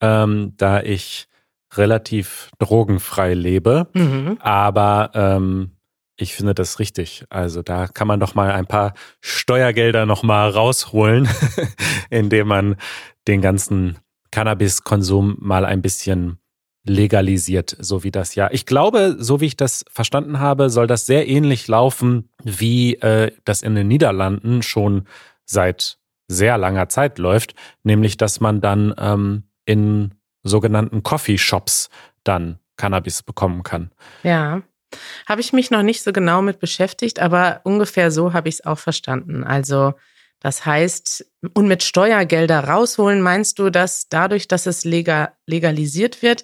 ähm, 0.02 0.54
da 0.58 0.82
ich 0.82 1.28
relativ 1.76 2.50
drogenfrei 2.60 3.34
lebe. 3.34 3.88
Mhm. 3.94 4.38
Aber 4.40 5.12
ähm, 5.14 5.77
ich 6.18 6.34
finde 6.34 6.54
das 6.54 6.80
richtig. 6.80 7.26
Also 7.30 7.62
da 7.62 7.88
kann 7.88 8.08
man 8.08 8.20
doch 8.20 8.36
mal 8.36 8.52
ein 8.52 8.66
paar 8.66 8.94
Steuergelder 9.22 10.06
noch 10.06 10.24
mal 10.24 10.50
rausholen, 10.50 11.30
indem 12.10 12.48
man 12.48 12.76
den 13.28 13.42
ganzen 13.42 13.98
Cannabiskonsum 14.32 15.38
mal 15.40 15.66
ein 15.66 15.82
bisschen 15.82 16.40
legalisiert, 16.84 17.76
so 17.80 18.04
wie 18.04 18.12
das 18.12 18.36
ja. 18.36 18.50
Ich 18.52 18.66
glaube, 18.66 19.18
so 19.20 19.42
wie 19.42 19.46
ich 19.46 19.58
das 19.58 19.86
verstanden 19.92 20.40
habe, 20.40 20.70
soll 20.70 20.88
das 20.88 21.06
sehr 21.06 21.28
ähnlich 21.28 21.68
laufen, 21.68 22.30
wie 22.44 22.96
äh, 22.96 23.32
das 23.44 23.62
in 23.62 23.76
den 23.76 23.88
Niederlanden 23.88 24.64
schon 24.64 25.06
seit 25.46 26.00
sehr 26.28 26.58
langer 26.58 26.90
Zeit 26.90 27.20
läuft, 27.20 27.56
nämlich 27.84 28.18
dass 28.18 28.40
man 28.40 28.62
dann 28.62 28.94
ähm, 28.98 29.44
in 29.66 30.16
sogenannten 30.44 31.04
Coffeeshops 31.04 31.90
dann 32.24 32.60
Cannabis 32.78 33.24
bekommen 33.24 33.64
kann. 33.64 33.92
Ja. 34.24 34.62
Habe 35.28 35.42
ich 35.42 35.54
mich 35.54 35.72
noch 35.72 35.84
nicht 35.84 36.02
so 36.04 36.12
genau 36.14 36.42
mit 36.42 36.60
beschäftigt, 36.60 37.20
aber 37.20 37.62
ungefähr 37.64 38.12
so 38.12 38.34
habe 38.34 38.50
ich 38.50 38.56
es 38.56 38.66
auch 38.66 38.80
verstanden. 38.80 39.44
Also, 39.44 39.94
Das 40.40 40.66
heißt, 40.66 41.26
und 41.56 41.68
mit 41.68 41.82
Steuergelder 41.84 42.64
rausholen, 42.66 43.22
meinst 43.22 43.58
du, 43.60 43.70
dass 43.72 44.08
dadurch, 44.08 44.48
dass 44.48 44.68
es 44.68 44.86
legal, 44.86 45.32
legalisiert 45.48 46.22
wird, 46.22 46.44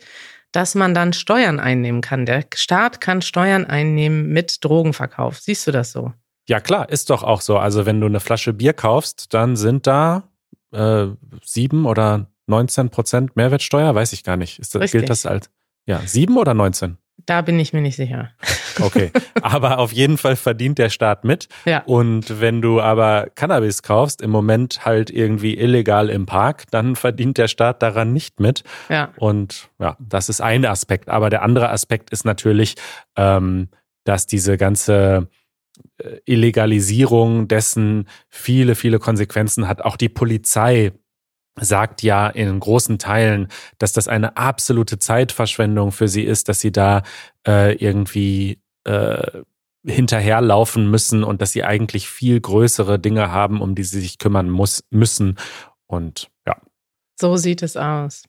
dass 0.51 0.73
man 0.75 0.93
dann 0.93 1.13
Steuern 1.13 1.59
einnehmen 1.59 2.01
kann? 2.01 2.25
Der 2.25 2.43
Staat 2.55 3.01
kann 3.01 3.21
Steuern 3.21 3.65
einnehmen 3.65 4.29
mit 4.29 4.63
Drogenverkauf. 4.63 5.39
Siehst 5.39 5.67
du 5.67 5.71
das 5.71 5.91
so? 5.91 6.11
Ja, 6.49 6.59
klar, 6.59 6.89
ist 6.89 7.09
doch 7.09 7.23
auch 7.23 7.41
so. 7.41 7.57
Also, 7.57 7.85
wenn 7.85 8.01
du 8.01 8.07
eine 8.07 8.19
Flasche 8.19 8.51
Bier 8.53 8.73
kaufst, 8.73 9.33
dann 9.33 9.55
sind 9.55 9.85
da 9.87 10.23
äh, 10.71 11.07
sieben 11.43 11.85
oder 11.85 12.27
19 12.47 12.89
Prozent 12.89 13.35
Mehrwertsteuer, 13.35 13.95
weiß 13.95 14.11
ich 14.13 14.23
gar 14.23 14.37
nicht. 14.37 14.59
Ist 14.59 14.75
das, 14.75 14.91
gilt 14.91 15.09
das 15.09 15.25
als 15.25 15.49
ja, 15.85 16.01
sieben 16.05 16.37
oder 16.37 16.53
19? 16.53 16.97
Da 17.25 17.41
bin 17.41 17.59
ich 17.59 17.73
mir 17.73 17.81
nicht 17.81 17.95
sicher. 17.95 18.31
Okay, 18.79 19.11
aber 19.41 19.79
auf 19.79 19.91
jeden 19.91 20.17
Fall 20.17 20.35
verdient 20.35 20.77
der 20.77 20.89
Staat 20.89 21.23
mit. 21.23 21.47
Ja. 21.65 21.83
Und 21.85 22.41
wenn 22.41 22.61
du 22.61 22.81
aber 22.81 23.27
Cannabis 23.35 23.83
kaufst, 23.83 24.21
im 24.21 24.31
Moment 24.31 24.85
halt 24.85 25.09
irgendwie 25.09 25.57
illegal 25.57 26.09
im 26.09 26.25
Park, 26.25 26.65
dann 26.71 26.95
verdient 26.95 27.37
der 27.37 27.47
Staat 27.47 27.81
daran 27.81 28.13
nicht 28.13 28.39
mit. 28.39 28.63
Ja. 28.89 29.11
Und 29.17 29.69
ja, 29.79 29.95
das 29.99 30.29
ist 30.29 30.41
ein 30.41 30.65
Aspekt. 30.65 31.09
Aber 31.09 31.29
der 31.29 31.43
andere 31.43 31.69
Aspekt 31.69 32.09
ist 32.09 32.25
natürlich, 32.25 32.75
ähm, 33.15 33.69
dass 34.03 34.25
diese 34.25 34.57
ganze 34.57 35.27
äh, 35.97 36.17
Illegalisierung 36.25 37.47
dessen 37.47 38.07
viele, 38.29 38.75
viele 38.75 38.99
Konsequenzen 38.99 39.67
hat. 39.67 39.83
Auch 39.83 39.97
die 39.97 40.09
Polizei 40.09 40.91
sagt 41.59 42.01
ja 42.01 42.27
in 42.27 42.59
großen 42.59 42.97
Teilen, 42.99 43.47
dass 43.77 43.93
das 43.93 44.07
eine 44.07 44.37
absolute 44.37 44.99
Zeitverschwendung 44.99 45.91
für 45.91 46.07
sie 46.07 46.23
ist, 46.23 46.49
dass 46.49 46.59
sie 46.59 46.71
da 46.71 47.03
äh, 47.47 47.75
irgendwie 47.75 48.59
äh, 48.85 49.43
hinterherlaufen 49.85 50.89
müssen 50.89 51.23
und 51.23 51.41
dass 51.41 51.51
sie 51.51 51.63
eigentlich 51.63 52.07
viel 52.07 52.39
größere 52.39 52.99
Dinge 52.99 53.31
haben, 53.31 53.61
um 53.61 53.75
die 53.75 53.83
sie 53.83 53.99
sich 53.99 54.17
kümmern 54.17 54.49
muss, 54.49 54.83
müssen. 54.89 55.37
Und 55.87 56.29
ja. 56.47 56.57
So 57.19 57.35
sieht 57.37 57.61
es 57.61 57.77
aus. 57.77 58.23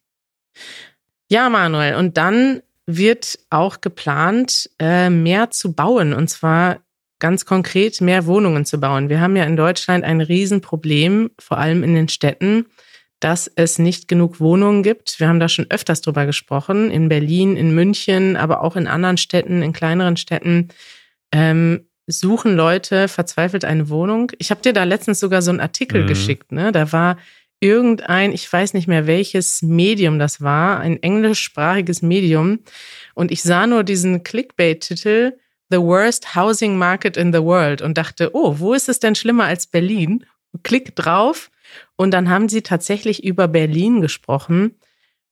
Ja, 1.30 1.48
Manuel, 1.48 1.94
und 1.96 2.16
dann 2.16 2.62
wird 2.86 3.38
auch 3.50 3.80
geplant, 3.80 4.70
äh, 4.78 5.08
mehr 5.08 5.50
zu 5.50 5.72
bauen, 5.72 6.12
und 6.12 6.28
zwar 6.28 6.80
ganz 7.18 7.46
konkret 7.46 8.00
mehr 8.00 8.26
Wohnungen 8.26 8.66
zu 8.66 8.78
bauen. 8.78 9.08
Wir 9.08 9.20
haben 9.20 9.36
ja 9.36 9.44
in 9.44 9.56
Deutschland 9.56 10.04
ein 10.04 10.20
Riesenproblem, 10.20 11.30
vor 11.38 11.56
allem 11.56 11.82
in 11.82 11.94
den 11.94 12.08
Städten, 12.08 12.66
dass 13.24 13.50
es 13.56 13.78
nicht 13.78 14.06
genug 14.06 14.38
Wohnungen 14.38 14.82
gibt. 14.82 15.18
Wir 15.18 15.28
haben 15.28 15.40
da 15.40 15.48
schon 15.48 15.64
öfters 15.70 16.02
drüber 16.02 16.26
gesprochen, 16.26 16.90
in 16.90 17.08
Berlin, 17.08 17.56
in 17.56 17.74
München, 17.74 18.36
aber 18.36 18.62
auch 18.62 18.76
in 18.76 18.86
anderen 18.86 19.16
Städten, 19.16 19.62
in 19.62 19.72
kleineren 19.72 20.18
Städten. 20.18 20.68
Ähm, 21.32 21.86
suchen 22.06 22.54
Leute 22.54 23.08
verzweifelt 23.08 23.64
eine 23.64 23.88
Wohnung. 23.88 24.30
Ich 24.38 24.50
habe 24.50 24.60
dir 24.60 24.74
da 24.74 24.84
letztens 24.84 25.20
sogar 25.20 25.40
so 25.40 25.50
einen 25.50 25.60
Artikel 25.60 26.02
mhm. 26.02 26.06
geschickt. 26.06 26.52
Ne? 26.52 26.70
Da 26.70 26.92
war 26.92 27.16
irgendein, 27.60 28.32
ich 28.32 28.52
weiß 28.52 28.74
nicht 28.74 28.88
mehr 28.88 29.06
welches 29.06 29.62
Medium 29.62 30.18
das 30.18 30.42
war, 30.42 30.80
ein 30.80 31.02
englischsprachiges 31.02 32.02
Medium. 32.02 32.58
Und 33.14 33.32
ich 33.32 33.42
sah 33.42 33.66
nur 33.66 33.84
diesen 33.84 34.22
Clickbait-Titel 34.22 35.32
The 35.70 35.78
Worst 35.78 36.34
Housing 36.36 36.76
Market 36.76 37.16
in 37.16 37.32
the 37.32 37.40
World 37.40 37.80
und 37.80 37.96
dachte, 37.96 38.34
oh, 38.34 38.56
wo 38.58 38.74
ist 38.74 38.90
es 38.90 39.00
denn 39.00 39.14
schlimmer 39.14 39.44
als 39.44 39.66
Berlin? 39.66 40.26
Klick 40.62 40.94
drauf 40.94 41.50
und 41.96 42.12
dann 42.12 42.28
haben 42.28 42.48
sie 42.48 42.62
tatsächlich 42.62 43.24
über 43.24 43.48
Berlin 43.48 44.00
gesprochen 44.00 44.76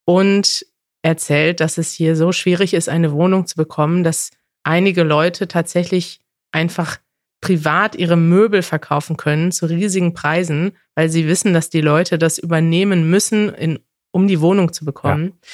und 0.05 0.67
erzählt, 1.03 1.61
dass 1.61 1.79
es 1.79 1.93
hier 1.93 2.17
so 2.17 2.33
schwierig 2.33 2.75
ist, 2.75 2.89
eine 2.89 3.13
Wohnung 3.13 3.47
zu 3.47 3.57
bekommen, 3.57 4.05
dass 4.05 4.31
einige 4.63 5.03
Leute 5.03 5.49
tatsächlich 5.49 6.21
einfach 6.53 6.99
privat 7.41 7.97
ihre 7.97 8.17
Möbel 8.17 8.63
verkaufen 8.63 9.17
können 9.17 9.51
zu 9.51 9.67
riesigen 9.67 10.15
Preisen, 10.15 10.73
weil 10.95 11.09
sie 11.09 11.27
wissen, 11.27 11.53
dass 11.53 11.71
die 11.71 11.81
Leute 11.81 12.19
das 12.19 12.39
übernehmen 12.39 13.11
müssen, 13.11 13.53
in, 13.53 13.81
um 14.13 14.29
die 14.29 14.41
Wohnung 14.41 14.73
zu 14.73 14.85
bekommen. 14.85 15.25
Ja. 15.27 15.49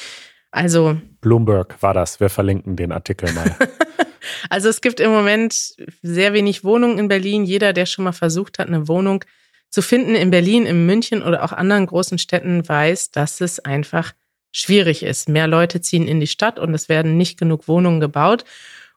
Also 0.50 1.00
Bloomberg 1.20 1.82
war 1.82 1.94
das. 1.94 2.20
Wir 2.20 2.28
verlinken 2.28 2.76
den 2.76 2.92
Artikel 2.92 3.32
mal. 3.32 3.56
also 4.50 4.68
es 4.68 4.80
gibt 4.80 5.00
im 5.00 5.10
Moment 5.10 5.74
sehr 6.02 6.32
wenig 6.32 6.62
Wohnungen 6.62 6.98
in 6.98 7.08
Berlin. 7.08 7.44
Jeder, 7.44 7.72
der 7.72 7.86
schon 7.86 8.04
mal 8.04 8.12
versucht 8.12 8.58
hat, 8.58 8.68
eine 8.68 8.86
Wohnung 8.86 9.24
zu 9.70 9.82
finden 9.82 10.14
in 10.14 10.30
Berlin, 10.30 10.66
in 10.66 10.86
München 10.86 11.22
oder 11.22 11.44
auch 11.44 11.52
anderen 11.52 11.86
großen 11.86 12.18
Städten 12.18 12.66
weiß, 12.68 13.10
dass 13.10 13.40
es 13.40 13.60
einfach 13.60 14.12
schwierig 14.52 15.02
ist. 15.02 15.28
Mehr 15.28 15.46
Leute 15.46 15.80
ziehen 15.80 16.08
in 16.08 16.20
die 16.20 16.26
Stadt 16.26 16.58
und 16.58 16.74
es 16.74 16.88
werden 16.88 17.16
nicht 17.16 17.38
genug 17.38 17.68
Wohnungen 17.68 18.00
gebaut. 18.00 18.44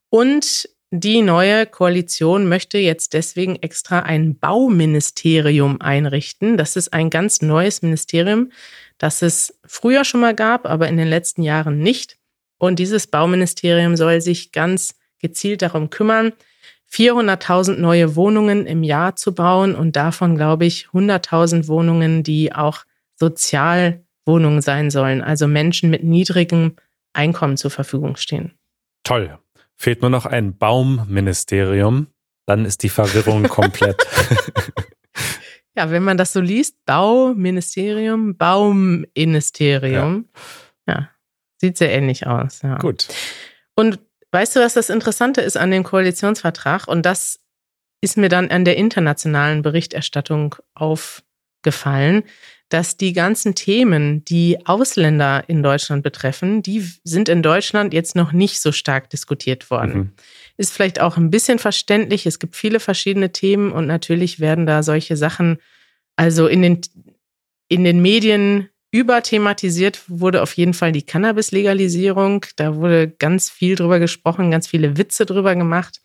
Und 0.10 0.70
die 0.92 1.22
neue 1.22 1.66
Koalition 1.66 2.50
möchte 2.50 2.78
jetzt 2.78 3.14
deswegen 3.14 3.56
extra 3.56 4.00
ein 4.00 4.38
Bauministerium 4.38 5.80
einrichten. 5.80 6.58
Das 6.58 6.76
ist 6.76 6.92
ein 6.92 7.10
ganz 7.10 7.42
neues 7.42 7.82
Ministerium, 7.82 8.52
das 8.98 9.22
es 9.22 9.58
früher 9.66 10.04
schon 10.04 10.20
mal 10.20 10.36
gab, 10.36 10.66
aber 10.66 10.90
in 10.90 10.98
den 10.98 11.08
letzten 11.08 11.44
Jahren 11.44 11.80
nicht. 11.80 12.18
Und 12.58 12.78
dieses 12.78 13.08
Bauministerium 13.08 13.96
soll 13.96 14.20
sich 14.20 14.52
ganz 14.52 14.96
gezielt 15.20 15.62
darum 15.62 15.90
kümmern, 15.90 16.34
400.000 16.92 17.78
neue 17.78 18.16
Wohnungen 18.16 18.66
im 18.66 18.84
Jahr 18.84 19.16
zu 19.16 19.34
bauen 19.34 19.76
und 19.76 19.96
davon, 19.96 20.36
glaube 20.36 20.66
ich, 20.66 20.88
100.000 20.88 21.68
Wohnungen, 21.68 22.24
die 22.24 22.54
auch 22.54 22.84
Sozialwohnungen 23.16 24.62
sein 24.62 24.90
sollen, 24.92 25.22
also 25.22 25.48
Menschen 25.48 25.90
mit 25.90 26.04
niedrigem 26.04 26.76
Einkommen 27.14 27.58
zur 27.58 27.72
Verfügung 27.72 28.18
stehen. 28.18 28.54
Toll. 29.04 29.38
Fehlt 29.76 30.02
nur 30.02 30.10
noch 30.10 30.26
ein 30.26 30.58
Baumministerium, 30.58 32.08
dann 32.46 32.66
ist 32.66 32.84
die 32.84 32.90
Verwirrung 32.90 33.44
komplett. 33.48 34.06
ja, 35.76 35.92
wenn 35.92 36.04
man 36.04 36.18
das 36.18 36.34
so 36.34 36.42
liest, 36.42 36.76
Bauministerium, 36.86 38.36
Bauministerium, 38.38 40.26
ja, 40.88 40.94
ja 40.94 41.10
sieht 41.62 41.78
sehr 41.78 41.92
ähnlich 41.92 42.28
aus. 42.28 42.62
Ja. 42.64 42.78
Gut. 42.80 43.08
Und 43.76 44.00
Weißt 44.32 44.56
du, 44.56 44.62
was 44.62 44.74
das 44.74 44.90
Interessante 44.90 45.42
ist 45.42 45.58
an 45.58 45.72
dem 45.72 45.84
Koalitionsvertrag? 45.84 46.88
Und 46.88 47.06
das 47.06 47.40
ist 48.02 48.18
mir 48.18 48.30
dann 48.30 48.50
an 48.50 48.66
der 48.66 48.78
internationalen 48.78 49.62
Berichterstattung 49.62 50.56
aufgefallen, 50.74 52.24
dass 52.70 52.96
die 52.96 53.12
ganzen 53.12 53.54
Themen, 53.54 54.24
die 54.24 54.66
Ausländer 54.66 55.44
in 55.48 55.62
Deutschland 55.62 56.04
betreffen, 56.04 56.64
die 56.64 56.80
sind 57.04 57.28
in 57.28 57.44
Deutschland 57.44 57.94
jetzt 57.94 58.16
noch 58.16 58.32
nicht 58.32 58.62
so 58.62 58.72
stark 58.72 59.10
diskutiert 59.10 59.70
worden. 59.70 59.94
Mhm. 59.94 60.12
Ist 60.56 60.74
vielleicht 60.74 61.02
auch 61.02 61.18
ein 61.18 61.30
bisschen 61.30 61.60
verständlich. 61.60 62.26
Es 62.26 62.40
gibt 62.40 62.56
viele 62.56 62.80
verschiedene 62.80 63.34
Themen 63.34 63.74
und 63.74 63.88
natürlich 63.88 64.40
werden 64.40 64.66
da 64.66 64.84
solche 64.84 65.18
Sachen, 65.18 65.58
also 66.16 66.48
in 66.48 66.62
den, 66.62 66.82
in 67.68 67.84
den 67.84 68.02
Medien 68.02 68.70
überthematisiert 68.92 70.02
wurde 70.08 70.42
auf 70.42 70.54
jeden 70.54 70.74
Fall 70.74 70.92
die 70.92 71.06
Cannabis-Legalisierung. 71.06 72.46
Da 72.58 72.76
wurde 72.76 73.10
ganz 73.10 73.50
viel 73.50 73.76
drüber 73.76 74.00
gesprochen, 74.00 74.52
ganz 74.52 74.68
viele 74.68 74.98
Witze 74.98 75.26
drüber 75.26 75.56
gemacht. 75.56 76.02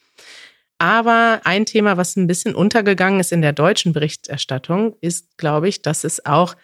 Aber 0.78 1.40
ein 1.44 1.66
Thema, 1.66 1.96
was 1.96 2.16
ein 2.16 2.26
bisschen 2.26 2.54
untergegangen 2.54 3.18
ist 3.18 3.32
in 3.32 3.42
der 3.42 3.52
deutschen 3.52 3.92
Berichterstattung, 3.92 4.96
ist, 5.00 5.36
glaube 5.36 5.68
ich, 5.68 5.82
dass 5.82 6.04
es 6.04 6.24
auch 6.26 6.54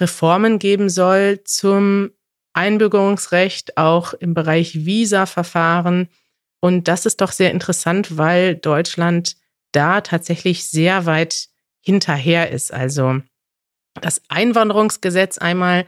Reformen 0.00 0.58
geben 0.58 0.88
soll 0.88 1.40
zum 1.44 2.10
Einbürgerungsrecht, 2.52 3.76
auch 3.76 4.12
im 4.14 4.34
Bereich 4.34 4.84
Visa-Verfahren. 4.84 6.08
Und 6.60 6.88
das 6.88 7.06
ist 7.06 7.20
doch 7.20 7.32
sehr 7.32 7.52
interessant, 7.52 8.16
weil 8.16 8.56
Deutschland 8.56 9.36
da 9.72 10.00
tatsächlich 10.00 10.68
sehr 10.68 11.06
weit 11.06 11.48
hinterher 11.80 12.50
ist. 12.50 12.72
Also 12.72 13.20
das 14.00 14.22
Einwanderungsgesetz 14.28 15.38
einmal, 15.38 15.86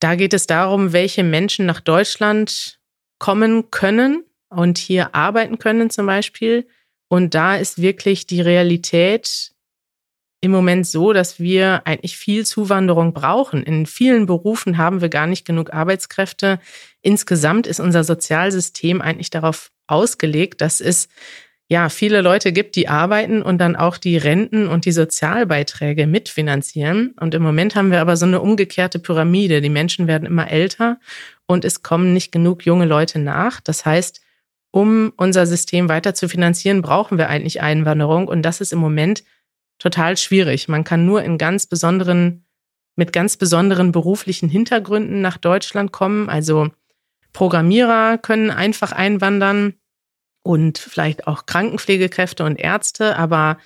da 0.00 0.14
geht 0.16 0.34
es 0.34 0.46
darum, 0.46 0.92
welche 0.92 1.22
Menschen 1.22 1.66
nach 1.66 1.80
Deutschland 1.80 2.78
kommen 3.18 3.70
können 3.70 4.24
und 4.48 4.78
hier 4.78 5.14
arbeiten 5.14 5.58
können 5.58 5.90
zum 5.90 6.06
Beispiel. 6.06 6.66
Und 7.08 7.34
da 7.34 7.56
ist 7.56 7.80
wirklich 7.80 8.26
die 8.26 8.40
Realität 8.40 9.52
im 10.40 10.50
Moment 10.50 10.86
so, 10.86 11.14
dass 11.14 11.40
wir 11.40 11.86
eigentlich 11.86 12.18
viel 12.18 12.44
Zuwanderung 12.44 13.14
brauchen. 13.14 13.62
In 13.62 13.86
vielen 13.86 14.26
Berufen 14.26 14.76
haben 14.76 15.00
wir 15.00 15.08
gar 15.08 15.26
nicht 15.26 15.46
genug 15.46 15.72
Arbeitskräfte. 15.72 16.60
Insgesamt 17.00 17.66
ist 17.66 17.80
unser 17.80 18.04
Sozialsystem 18.04 19.00
eigentlich 19.00 19.30
darauf 19.30 19.70
ausgelegt, 19.86 20.60
dass 20.60 20.82
es 20.82 21.08
ja, 21.68 21.88
viele 21.88 22.20
Leute 22.20 22.52
gibt, 22.52 22.76
die 22.76 22.88
arbeiten 22.88 23.40
und 23.40 23.58
dann 23.58 23.74
auch 23.74 23.96
die 23.96 24.18
Renten 24.18 24.68
und 24.68 24.84
die 24.84 24.92
Sozialbeiträge 24.92 26.06
mitfinanzieren. 26.06 27.14
Und 27.18 27.34
im 27.34 27.42
Moment 27.42 27.74
haben 27.74 27.90
wir 27.90 28.02
aber 28.02 28.16
so 28.16 28.26
eine 28.26 28.40
umgekehrte 28.40 28.98
Pyramide. 28.98 29.62
Die 29.62 29.70
Menschen 29.70 30.06
werden 30.06 30.26
immer 30.26 30.50
älter 30.50 31.00
und 31.46 31.64
es 31.64 31.82
kommen 31.82 32.12
nicht 32.12 32.32
genug 32.32 32.66
junge 32.66 32.84
Leute 32.84 33.18
nach. 33.18 33.60
Das 33.60 33.86
heißt, 33.86 34.20
um 34.70 35.12
unser 35.16 35.46
System 35.46 35.88
weiter 35.88 36.14
zu 36.14 36.28
finanzieren, 36.28 36.82
brauchen 36.82 37.16
wir 37.16 37.30
eigentlich 37.30 37.62
Einwanderung. 37.62 38.28
Und 38.28 38.42
das 38.42 38.60
ist 38.60 38.72
im 38.72 38.78
Moment 38.78 39.24
total 39.78 40.18
schwierig. 40.18 40.68
Man 40.68 40.84
kann 40.84 41.06
nur 41.06 41.22
in 41.22 41.38
ganz 41.38 41.66
besonderen, 41.66 42.44
mit 42.94 43.12
ganz 43.12 43.38
besonderen 43.38 43.90
beruflichen 43.90 44.50
Hintergründen 44.50 45.22
nach 45.22 45.38
Deutschland 45.38 45.92
kommen. 45.92 46.28
Also 46.28 46.68
Programmierer 47.32 48.18
können 48.18 48.50
einfach 48.50 48.92
einwandern 48.92 49.74
und 50.44 50.78
vielleicht 50.78 51.26
auch 51.26 51.46
Krankenpflegekräfte 51.46 52.44
und 52.44 52.56
Ärzte, 52.60 53.16
aber 53.16 53.58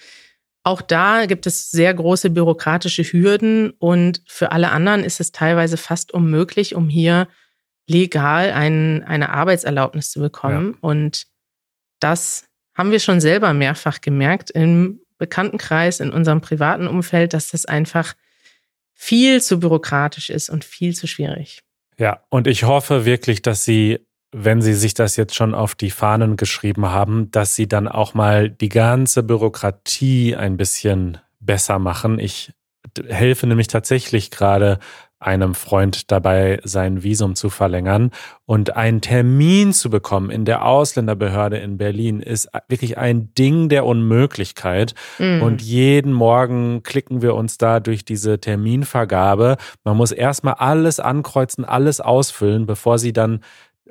Auch 0.68 0.82
da 0.82 1.24
gibt 1.24 1.46
es 1.46 1.70
sehr 1.70 1.94
große 1.94 2.28
bürokratische 2.28 3.02
Hürden 3.02 3.70
und 3.78 4.22
für 4.26 4.52
alle 4.52 4.70
anderen 4.70 5.02
ist 5.02 5.18
es 5.18 5.32
teilweise 5.32 5.78
fast 5.78 6.12
unmöglich, 6.12 6.74
um 6.74 6.90
hier 6.90 7.26
legal 7.86 8.52
ein, 8.52 9.02
eine 9.04 9.30
Arbeitserlaubnis 9.30 10.10
zu 10.10 10.20
bekommen. 10.20 10.72
Ja. 10.74 10.78
Und 10.82 11.26
das 12.00 12.44
haben 12.74 12.90
wir 12.90 13.00
schon 13.00 13.22
selber 13.22 13.54
mehrfach 13.54 14.02
gemerkt 14.02 14.50
im 14.50 15.00
Bekanntenkreis, 15.16 16.00
in 16.00 16.12
unserem 16.12 16.42
privaten 16.42 16.86
Umfeld, 16.86 17.32
dass 17.32 17.50
das 17.50 17.64
einfach 17.64 18.14
viel 18.92 19.40
zu 19.40 19.60
bürokratisch 19.60 20.28
ist 20.28 20.50
und 20.50 20.66
viel 20.66 20.94
zu 20.94 21.06
schwierig. 21.06 21.62
Ja, 21.98 22.22
und 22.28 22.46
ich 22.46 22.64
hoffe 22.64 23.06
wirklich, 23.06 23.40
dass 23.40 23.64
Sie, 23.64 24.00
wenn 24.32 24.60
Sie 24.60 24.74
sich 24.74 24.94
das 24.94 25.16
jetzt 25.16 25.34
schon 25.34 25.54
auf 25.54 25.74
die 25.74 25.90
Fahnen 25.90 26.36
geschrieben 26.36 26.86
haben, 26.86 27.30
dass 27.30 27.54
Sie 27.54 27.66
dann 27.66 27.88
auch 27.88 28.14
mal 28.14 28.50
die 28.50 28.68
ganze 28.68 29.22
Bürokratie 29.22 30.36
ein 30.36 30.56
bisschen 30.56 31.18
besser 31.40 31.78
machen. 31.78 32.18
Ich 32.18 32.52
helfe 33.08 33.46
nämlich 33.46 33.68
tatsächlich 33.68 34.30
gerade 34.30 34.78
einem 35.20 35.54
Freund 35.54 36.12
dabei, 36.12 36.60
sein 36.62 37.02
Visum 37.02 37.34
zu 37.34 37.50
verlängern. 37.50 38.10
Und 38.44 38.76
einen 38.76 39.00
Termin 39.00 39.72
zu 39.72 39.90
bekommen 39.90 40.30
in 40.30 40.44
der 40.44 40.64
Ausländerbehörde 40.64 41.58
in 41.58 41.76
Berlin 41.76 42.20
ist 42.20 42.48
wirklich 42.68 42.98
ein 42.98 43.34
Ding 43.34 43.68
der 43.68 43.84
Unmöglichkeit. 43.84 44.94
Mhm. 45.18 45.42
Und 45.42 45.60
jeden 45.60 46.12
Morgen 46.12 46.84
klicken 46.84 47.20
wir 47.20 47.34
uns 47.34 47.58
da 47.58 47.80
durch 47.80 48.04
diese 48.04 48.38
Terminvergabe. 48.38 49.56
Man 49.82 49.96
muss 49.96 50.12
erstmal 50.12 50.54
alles 50.54 51.00
ankreuzen, 51.00 51.64
alles 51.64 52.00
ausfüllen, 52.00 52.66
bevor 52.66 52.98
sie 52.98 53.12
dann, 53.12 53.40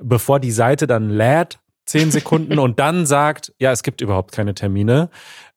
bevor 0.02 0.40
die 0.40 0.52
Seite 0.52 0.88
dann 0.88 1.10
lädt, 1.10 1.60
zehn 1.86 2.12
Sekunden 2.12 2.60
und 2.60 2.80
dann 2.80 3.06
sagt, 3.06 3.54
ja, 3.60 3.72
es 3.72 3.84
gibt 3.84 4.02
überhaupt 4.02 4.32
keine 4.32 4.54
Termine. 4.54 5.10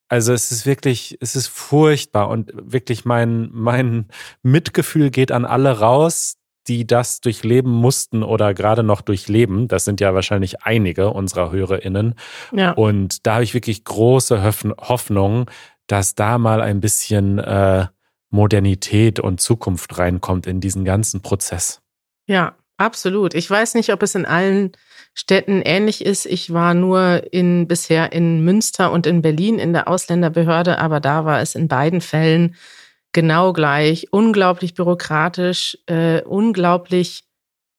Also 0.09 0.33
es 0.33 0.51
ist 0.51 0.67
wirklich, 0.67 1.17
es 1.21 1.37
ist 1.37 1.47
furchtbar 1.47 2.29
und 2.29 2.51
wirklich 2.55 3.05
mein, 3.05 3.49
mein 3.53 4.07
Mitgefühl 4.43 5.11
geht 5.11 5.31
an 5.31 5.45
alle 5.45 5.79
raus, 5.79 6.37
die 6.67 6.87
das 6.87 7.21
durchleben 7.21 7.71
mussten 7.71 8.23
oder 8.23 8.53
gerade 8.53 8.83
noch 8.83 9.01
durchleben. 9.03 9.69
Das 9.69 9.85
sind 9.85 10.01
ja 10.01 10.15
wahrscheinlich 10.15 10.63
einige 10.63 11.11
unserer 11.11 11.53
HörerInnen. 11.53 12.15
Ja. 12.53 12.73
Und 12.73 13.27
da 13.27 13.35
habe 13.35 13.45
ich 13.45 13.55
wirklich 13.55 13.85
große 13.85 14.43
Hoffnung, 14.43 15.51
dass 15.87 16.15
da 16.15 16.39
mal 16.39 16.61
ein 16.61 16.81
bisschen 16.81 17.39
äh, 17.39 17.87
Modernität 18.31 19.21
und 19.21 19.41
Zukunft 19.41 19.99
reinkommt 19.99 20.47
in 20.47 20.61
diesen 20.61 20.85
ganzen 20.85 21.21
Prozess. 21.21 21.83
Ja, 22.27 22.55
absolut. 22.81 23.35
Ich 23.35 23.49
weiß 23.49 23.75
nicht, 23.75 23.93
ob 23.93 24.03
es 24.03 24.15
in 24.15 24.27
allen 24.27 24.73
Städten 25.15 25.63
ähnlich 25.63 26.05
ist. 26.05 26.27
Ich 26.27 26.53
war 26.53 26.75
nur 26.75 27.23
in, 27.33 27.69
bisher 27.69 28.13
in 28.13 28.45
Münster 28.45 28.93
und 28.93 29.07
in 29.07 29.23
Berlin 29.23 29.59
in 29.59 29.73
der 29.73 29.89
Ausländerbehörde, 29.89 30.79
aber 30.79 31.01
da 31.01 31.25
war 31.25 31.41
es 31.41 31.55
in 31.55 31.69
beiden 31.69 32.01
Fällen 32.01 32.57
genau 33.13 33.53
gleich. 33.53 34.09
Unglaublich 34.13 34.75
bürokratisch, 34.75 35.79
äh, 35.87 36.23
unglaublich 36.23 37.25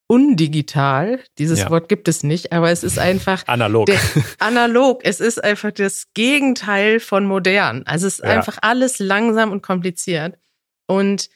undigital. 0.07 1.21
Dieses 1.37 1.59
ja. 1.59 1.69
Wort 1.69 1.87
gibt 1.87 2.09
es 2.09 2.21
nicht, 2.21 2.51
aber 2.51 2.69
es 2.69 2.83
ist 2.83 2.99
einfach 2.99 3.47
analog. 3.47 3.85
Der, 3.85 3.99
analog. 4.39 4.99
Es 5.05 5.21
ist 5.21 5.41
einfach 5.41 5.71
das 5.71 6.07
Gegenteil 6.13 6.99
von 6.99 7.25
modern. 7.25 7.83
Also 7.85 8.07
es 8.07 8.19
ist 8.19 8.25
ja. 8.25 8.31
einfach 8.31 8.57
alles 8.61 8.99
langsam 8.99 9.53
und 9.53 9.63
kompliziert. 9.63 10.37
Und 10.85 11.29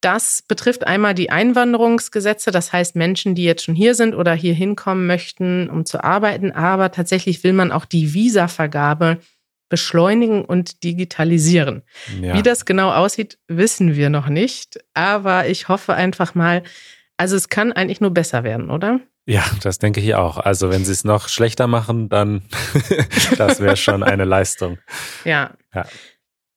das 0.00 0.42
betrifft 0.42 0.86
einmal 0.86 1.14
die 1.14 1.30
Einwanderungsgesetze, 1.30 2.50
das 2.50 2.72
heißt 2.72 2.96
Menschen, 2.96 3.34
die 3.34 3.44
jetzt 3.44 3.64
schon 3.64 3.74
hier 3.74 3.94
sind 3.94 4.14
oder 4.14 4.34
hier 4.34 4.54
hinkommen 4.54 5.06
möchten, 5.06 5.68
um 5.68 5.84
zu 5.84 6.02
arbeiten. 6.02 6.52
Aber 6.52 6.90
tatsächlich 6.90 7.44
will 7.44 7.52
man 7.52 7.70
auch 7.72 7.84
die 7.84 8.14
Visavergabe 8.14 9.18
beschleunigen 9.68 10.44
und 10.44 10.82
digitalisieren. 10.82 11.82
Ja. 12.20 12.34
Wie 12.34 12.42
das 12.42 12.64
genau 12.64 12.92
aussieht, 12.92 13.38
wissen 13.46 13.94
wir 13.94 14.10
noch 14.10 14.28
nicht. 14.28 14.80
Aber 14.94 15.46
ich 15.46 15.68
hoffe 15.68 15.94
einfach 15.94 16.34
mal, 16.34 16.62
also 17.16 17.36
es 17.36 17.48
kann 17.48 17.72
eigentlich 17.72 18.00
nur 18.00 18.10
besser 18.10 18.42
werden, 18.42 18.70
oder? 18.70 19.00
Ja, 19.26 19.44
das 19.62 19.78
denke 19.78 20.00
ich 20.00 20.14
auch. 20.14 20.38
Also 20.38 20.70
wenn 20.70 20.84
sie 20.84 20.92
es 20.92 21.04
noch 21.04 21.28
schlechter 21.28 21.66
machen, 21.68 22.08
dann 22.08 22.42
das 23.38 23.60
wäre 23.60 23.76
schon 23.76 24.02
eine 24.02 24.24
Leistung. 24.24 24.78
Ja. 25.24 25.52
ja. 25.72 25.86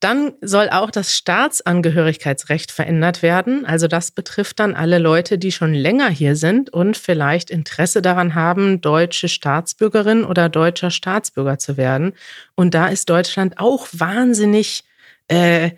Dann 0.03 0.33
soll 0.41 0.69
auch 0.69 0.91
das 0.91 1.15
Staatsangehörigkeitsrecht 1.15 2.73
verändert 2.73 3.21
werden. 3.21 3.65
Also 3.65 3.87
das 3.87 4.11
betrifft 4.11 4.59
dann 4.59 4.75
alle 4.75 4.99
Leute, 4.99 5.37
die 5.37 5.53
schon 5.53 5.73
länger 5.73 6.09
hier 6.09 6.35
sind 6.35 6.69
und 6.69 6.97
vielleicht 6.97 7.49
Interesse 7.49 8.01
daran 8.01 8.35
haben, 8.35 8.81
deutsche 8.81 9.29
Staatsbürgerin 9.29 10.25
oder 10.25 10.49
deutscher 10.49 10.91
Staatsbürger 10.91 11.57
zu 11.57 11.77
werden. 11.77 12.11
Und 12.55 12.73
da 12.73 12.87
ist 12.87 13.09
Deutschland 13.09 13.59
auch 13.59 13.87
wahnsinnig 13.93 14.83
äh, 15.29 15.71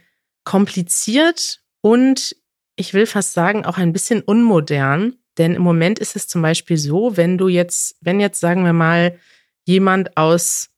kompliziert 0.43 1.61
und 1.81 2.35
ich 2.77 2.95
will 2.95 3.05
fast 3.05 3.33
sagen 3.33 3.63
auch 3.63 3.77
ein 3.77 3.93
bisschen 3.93 4.23
unmodern. 4.23 5.17
Denn 5.37 5.53
im 5.53 5.61
Moment 5.61 5.99
ist 5.99 6.15
es 6.15 6.27
zum 6.27 6.41
Beispiel 6.41 6.77
so, 6.77 7.15
wenn 7.15 7.37
du 7.37 7.47
jetzt, 7.47 7.95
wenn 8.01 8.19
jetzt 8.19 8.39
sagen 8.39 8.65
wir 8.65 8.73
mal 8.73 9.19
jemand 9.65 10.17
aus 10.17 10.71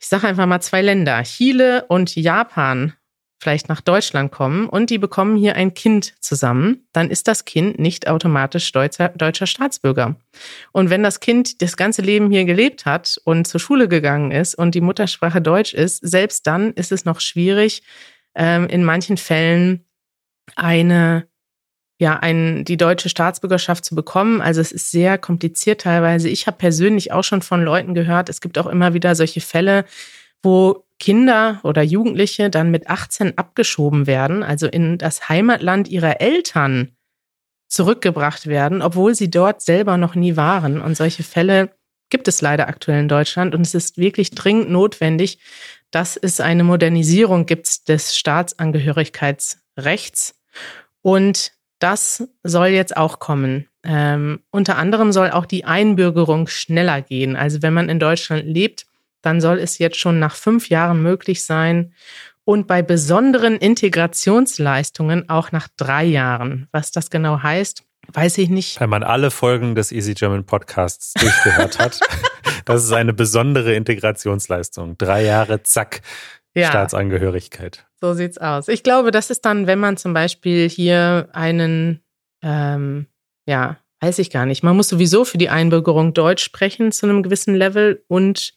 ich 0.00 0.08
sage 0.08 0.26
einfach 0.26 0.46
mal 0.46 0.60
zwei 0.60 0.80
Länder, 0.82 1.22
Chile 1.22 1.84
und 1.88 2.16
Japan, 2.16 2.94
vielleicht 3.38 3.68
nach 3.68 3.80
Deutschland 3.80 4.32
kommen 4.32 4.68
und 4.68 4.90
die 4.90 4.98
bekommen 4.98 5.36
hier 5.36 5.56
ein 5.56 5.72
Kind 5.74 6.14
zusammen, 6.20 6.86
dann 6.92 7.10
ist 7.10 7.26
das 7.28 7.44
Kind 7.44 7.78
nicht 7.78 8.08
automatisch 8.08 8.70
deutscher, 8.72 9.08
deutscher 9.10 9.46
Staatsbürger. 9.46 10.16
Und 10.72 10.90
wenn 10.90 11.02
das 11.02 11.20
Kind 11.20 11.62
das 11.62 11.76
ganze 11.76 12.02
Leben 12.02 12.30
hier 12.30 12.44
gelebt 12.44 12.84
hat 12.84 13.18
und 13.24 13.46
zur 13.46 13.60
Schule 13.60 13.88
gegangen 13.88 14.30
ist 14.30 14.54
und 14.54 14.74
die 14.74 14.82
Muttersprache 14.82 15.40
Deutsch 15.40 15.72
ist, 15.72 15.98
selbst 16.06 16.46
dann 16.46 16.72
ist 16.72 16.92
es 16.92 17.04
noch 17.04 17.20
schwierig, 17.20 17.82
ähm, 18.34 18.68
in 18.68 18.84
manchen 18.84 19.16
Fällen 19.16 19.86
eine 20.56 21.29
ja, 22.00 22.18
ein, 22.18 22.64
die 22.64 22.78
deutsche 22.78 23.10
Staatsbürgerschaft 23.10 23.84
zu 23.84 23.94
bekommen. 23.94 24.40
Also 24.40 24.62
es 24.62 24.72
ist 24.72 24.90
sehr 24.90 25.18
kompliziert 25.18 25.82
teilweise. 25.82 26.30
Ich 26.30 26.46
habe 26.46 26.56
persönlich 26.56 27.12
auch 27.12 27.22
schon 27.22 27.42
von 27.42 27.62
Leuten 27.62 27.92
gehört, 27.92 28.30
es 28.30 28.40
gibt 28.40 28.56
auch 28.56 28.66
immer 28.66 28.94
wieder 28.94 29.14
solche 29.14 29.42
Fälle, 29.42 29.84
wo 30.42 30.86
Kinder 30.98 31.60
oder 31.62 31.82
Jugendliche 31.82 32.48
dann 32.48 32.70
mit 32.70 32.88
18 32.88 33.36
abgeschoben 33.36 34.06
werden, 34.06 34.42
also 34.42 34.66
in 34.66 34.96
das 34.96 35.28
Heimatland 35.28 35.88
ihrer 35.88 36.22
Eltern 36.22 36.96
zurückgebracht 37.68 38.46
werden, 38.46 38.80
obwohl 38.80 39.14
sie 39.14 39.30
dort 39.30 39.60
selber 39.60 39.98
noch 39.98 40.14
nie 40.14 40.36
waren. 40.36 40.80
Und 40.80 40.96
solche 40.96 41.22
Fälle 41.22 41.68
gibt 42.08 42.28
es 42.28 42.40
leider 42.40 42.66
aktuell 42.66 43.00
in 43.00 43.08
Deutschland. 43.08 43.54
Und 43.54 43.60
es 43.60 43.74
ist 43.74 43.98
wirklich 43.98 44.30
dringend 44.30 44.70
notwendig, 44.70 45.38
dass 45.90 46.16
es 46.16 46.40
eine 46.40 46.64
Modernisierung 46.64 47.44
gibt 47.44 47.90
des 47.90 48.16
Staatsangehörigkeitsrechts. 48.16 50.40
Und 51.02 51.52
das 51.80 52.28
soll 52.44 52.68
jetzt 52.68 52.96
auch 52.96 53.18
kommen. 53.18 53.66
Ähm, 53.82 54.40
unter 54.50 54.76
anderem 54.76 55.10
soll 55.10 55.30
auch 55.30 55.46
die 55.46 55.64
Einbürgerung 55.64 56.46
schneller 56.46 57.02
gehen. 57.02 57.34
Also 57.34 57.62
wenn 57.62 57.74
man 57.74 57.88
in 57.88 57.98
Deutschland 57.98 58.44
lebt, 58.44 58.86
dann 59.22 59.40
soll 59.40 59.58
es 59.58 59.78
jetzt 59.78 59.98
schon 59.98 60.18
nach 60.18 60.34
fünf 60.34 60.68
Jahren 60.68 61.02
möglich 61.02 61.44
sein 61.44 61.92
und 62.44 62.66
bei 62.66 62.82
besonderen 62.82 63.56
Integrationsleistungen 63.56 65.28
auch 65.28 65.52
nach 65.52 65.68
drei 65.76 66.04
Jahren. 66.04 66.68
Was 66.72 66.90
das 66.90 67.10
genau 67.10 67.42
heißt, 67.42 67.84
weiß 68.12 68.38
ich 68.38 68.48
nicht. 68.48 68.80
Wenn 68.80 68.90
man 68.90 69.02
alle 69.02 69.30
Folgen 69.30 69.74
des 69.74 69.92
Easy 69.92 70.14
German 70.14 70.44
Podcasts 70.44 71.14
durchgehört 71.14 71.78
hat, 71.78 72.00
das 72.64 72.84
ist 72.84 72.92
eine 72.92 73.12
besondere 73.12 73.74
Integrationsleistung. 73.74 74.98
Drei 74.98 75.24
Jahre, 75.24 75.62
zack, 75.62 76.02
ja. 76.54 76.68
Staatsangehörigkeit. 76.68 77.86
So 78.00 78.14
sieht's 78.14 78.38
aus. 78.38 78.68
Ich 78.68 78.82
glaube, 78.82 79.10
das 79.10 79.30
ist 79.30 79.44
dann, 79.44 79.66
wenn 79.66 79.78
man 79.78 79.96
zum 79.96 80.14
Beispiel 80.14 80.68
hier 80.68 81.28
einen, 81.32 82.00
ähm, 82.42 83.06
ja, 83.46 83.78
weiß 84.00 84.18
ich 84.18 84.30
gar 84.30 84.46
nicht. 84.46 84.62
Man 84.62 84.76
muss 84.76 84.88
sowieso 84.88 85.24
für 85.24 85.38
die 85.38 85.50
Einbürgerung 85.50 86.14
Deutsch 86.14 86.42
sprechen 86.42 86.92
zu 86.92 87.06
einem 87.06 87.22
gewissen 87.22 87.54
Level 87.54 88.04
und 88.08 88.54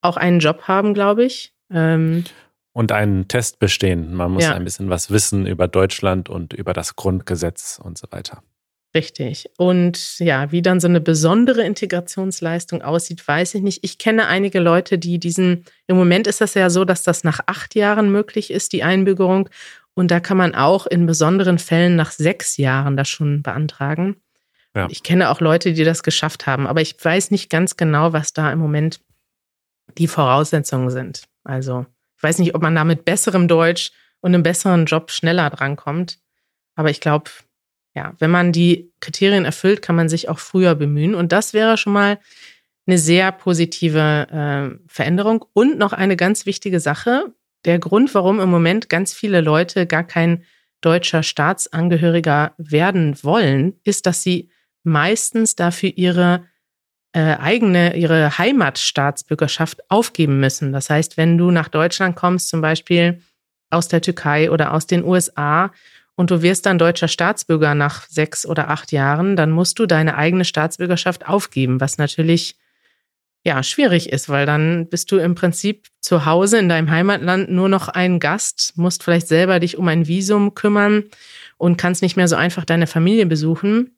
auch 0.00 0.16
einen 0.16 0.40
Job 0.40 0.62
haben, 0.62 0.94
glaube 0.94 1.24
ich. 1.24 1.52
Ähm, 1.70 2.24
und 2.72 2.92
einen 2.92 3.28
Test 3.28 3.58
bestehen. 3.58 4.14
Man 4.14 4.30
muss 4.32 4.44
ja. 4.44 4.54
ein 4.54 4.64
bisschen 4.64 4.88
was 4.88 5.10
wissen 5.10 5.46
über 5.46 5.68
Deutschland 5.68 6.28
und 6.28 6.52
über 6.52 6.72
das 6.72 6.96
Grundgesetz 6.96 7.80
und 7.82 7.98
so 7.98 8.06
weiter. 8.10 8.42
Richtig. 8.94 9.50
Und 9.58 10.18
ja, 10.18 10.50
wie 10.50 10.62
dann 10.62 10.80
so 10.80 10.88
eine 10.88 11.00
besondere 11.00 11.62
Integrationsleistung 11.62 12.82
aussieht, 12.82 13.26
weiß 13.26 13.54
ich 13.54 13.62
nicht. 13.62 13.84
Ich 13.84 13.98
kenne 13.98 14.26
einige 14.26 14.60
Leute, 14.60 14.98
die 14.98 15.18
diesen, 15.18 15.64
im 15.86 15.96
Moment 15.96 16.26
ist 16.26 16.40
das 16.40 16.54
ja 16.54 16.70
so, 16.70 16.84
dass 16.84 17.02
das 17.02 17.22
nach 17.22 17.40
acht 17.46 17.74
Jahren 17.74 18.10
möglich 18.10 18.50
ist, 18.50 18.72
die 18.72 18.82
Einbürgerung. 18.82 19.50
Und 19.94 20.10
da 20.10 20.20
kann 20.20 20.36
man 20.36 20.54
auch 20.54 20.86
in 20.86 21.06
besonderen 21.06 21.58
Fällen 21.58 21.96
nach 21.96 22.12
sechs 22.12 22.56
Jahren 22.56 22.96
das 22.96 23.08
schon 23.08 23.42
beantragen. 23.42 24.16
Ja. 24.74 24.86
Ich 24.90 25.02
kenne 25.02 25.30
auch 25.30 25.40
Leute, 25.40 25.72
die 25.72 25.84
das 25.84 26.02
geschafft 26.02 26.46
haben, 26.46 26.66
aber 26.66 26.80
ich 26.80 26.96
weiß 27.02 27.30
nicht 27.30 27.50
ganz 27.50 27.76
genau, 27.76 28.12
was 28.12 28.32
da 28.32 28.50
im 28.52 28.58
Moment 28.58 29.00
die 29.98 30.08
Voraussetzungen 30.08 30.90
sind. 30.90 31.24
Also, 31.44 31.86
ich 32.16 32.22
weiß 32.22 32.38
nicht, 32.38 32.54
ob 32.54 32.62
man 32.62 32.74
da 32.74 32.84
mit 32.84 33.04
besserem 33.04 33.48
Deutsch 33.48 33.90
und 34.20 34.34
einem 34.34 34.42
besseren 34.42 34.86
Job 34.86 35.10
schneller 35.10 35.50
drankommt. 35.50 36.18
Aber 36.74 36.90
ich 36.90 37.00
glaube, 37.00 37.30
ja, 37.98 38.14
wenn 38.20 38.30
man 38.30 38.52
die 38.52 38.92
Kriterien 39.00 39.44
erfüllt, 39.44 39.82
kann 39.82 39.96
man 39.96 40.08
sich 40.08 40.28
auch 40.28 40.38
früher 40.38 40.76
bemühen. 40.76 41.16
Und 41.16 41.32
das 41.32 41.52
wäre 41.52 41.76
schon 41.76 41.92
mal 41.92 42.20
eine 42.86 42.96
sehr 42.96 43.32
positive 43.32 44.28
äh, 44.30 44.78
Veränderung. 44.86 45.44
Und 45.52 45.78
noch 45.78 45.92
eine 45.92 46.16
ganz 46.16 46.46
wichtige 46.46 46.80
Sache. 46.80 47.34
der 47.64 47.80
Grund, 47.80 48.14
warum 48.14 48.38
im 48.38 48.48
Moment 48.50 48.88
ganz 48.88 49.12
viele 49.12 49.40
Leute 49.40 49.86
gar 49.86 50.04
kein 50.04 50.44
deutscher 50.80 51.24
Staatsangehöriger 51.24 52.52
werden 52.56 53.16
wollen, 53.24 53.74
ist, 53.82 54.06
dass 54.06 54.22
sie 54.22 54.48
meistens 54.84 55.56
dafür 55.56 55.90
ihre 55.96 56.44
äh, 57.12 57.34
eigene, 57.34 57.96
ihre 57.96 58.38
Heimatstaatsbürgerschaft 58.38 59.90
aufgeben 59.90 60.38
müssen. 60.38 60.72
Das 60.72 60.88
heißt, 60.88 61.16
wenn 61.16 61.36
du 61.36 61.50
nach 61.50 61.68
Deutschland 61.68 62.14
kommst, 62.14 62.48
zum 62.48 62.60
Beispiel 62.60 63.20
aus 63.70 63.88
der 63.88 64.02
Türkei 64.02 64.52
oder 64.52 64.72
aus 64.72 64.86
den 64.86 65.02
USA, 65.02 65.72
und 66.18 66.32
du 66.32 66.42
wirst 66.42 66.66
dann 66.66 66.78
deutscher 66.78 67.06
Staatsbürger 67.06 67.76
nach 67.76 68.04
sechs 68.08 68.44
oder 68.44 68.70
acht 68.70 68.90
Jahren, 68.90 69.36
dann 69.36 69.52
musst 69.52 69.78
du 69.78 69.86
deine 69.86 70.16
eigene 70.16 70.44
Staatsbürgerschaft 70.44 71.28
aufgeben, 71.28 71.80
was 71.80 71.96
natürlich 71.96 72.56
ja 73.44 73.62
schwierig 73.62 74.10
ist, 74.10 74.28
weil 74.28 74.44
dann 74.44 74.88
bist 74.88 75.12
du 75.12 75.18
im 75.18 75.36
Prinzip 75.36 75.86
zu 76.00 76.26
Hause 76.26 76.58
in 76.58 76.68
deinem 76.68 76.90
Heimatland 76.90 77.52
nur 77.52 77.68
noch 77.68 77.86
ein 77.86 78.18
Gast, 78.18 78.72
musst 78.74 79.04
vielleicht 79.04 79.28
selber 79.28 79.60
dich 79.60 79.78
um 79.78 79.86
ein 79.86 80.08
Visum 80.08 80.54
kümmern 80.54 81.04
und 81.56 81.76
kannst 81.76 82.02
nicht 82.02 82.16
mehr 82.16 82.26
so 82.26 82.34
einfach 82.34 82.64
deine 82.64 82.88
Familie 82.88 83.26
besuchen. 83.26 83.96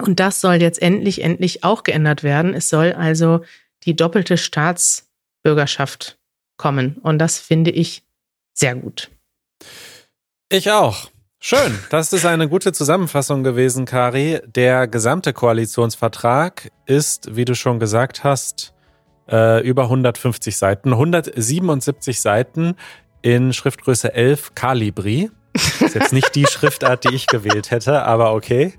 Und 0.00 0.18
das 0.18 0.40
soll 0.40 0.54
jetzt 0.54 0.82
endlich, 0.82 1.22
endlich 1.22 1.62
auch 1.62 1.84
geändert 1.84 2.24
werden. 2.24 2.54
Es 2.54 2.70
soll 2.70 2.92
also 2.92 3.44
die 3.84 3.94
doppelte 3.94 4.36
Staatsbürgerschaft 4.36 6.18
kommen. 6.56 6.96
Und 7.04 7.20
das 7.20 7.38
finde 7.38 7.70
ich 7.70 8.02
sehr 8.52 8.74
gut. 8.74 9.12
Ich 10.48 10.68
auch. 10.72 11.11
Schön, 11.44 11.76
das 11.90 12.12
ist 12.12 12.24
eine 12.24 12.48
gute 12.48 12.70
Zusammenfassung 12.72 13.42
gewesen, 13.42 13.84
Kari. 13.84 14.38
Der 14.46 14.86
gesamte 14.86 15.32
Koalitionsvertrag 15.32 16.70
ist, 16.86 17.34
wie 17.34 17.44
du 17.44 17.56
schon 17.56 17.80
gesagt 17.80 18.22
hast, 18.22 18.72
äh, 19.28 19.60
über 19.66 19.82
150 19.82 20.56
Seiten, 20.56 20.92
177 20.92 22.20
Seiten 22.20 22.76
in 23.22 23.52
Schriftgröße 23.52 24.14
11 24.14 24.54
Calibri. 24.54 25.32
Ist 25.54 25.94
jetzt 25.94 26.12
nicht 26.12 26.34
die 26.34 26.46
Schriftart, 26.46 27.04
die 27.04 27.14
ich 27.14 27.26
gewählt 27.26 27.70
hätte, 27.70 28.02
aber 28.02 28.34
okay. 28.34 28.72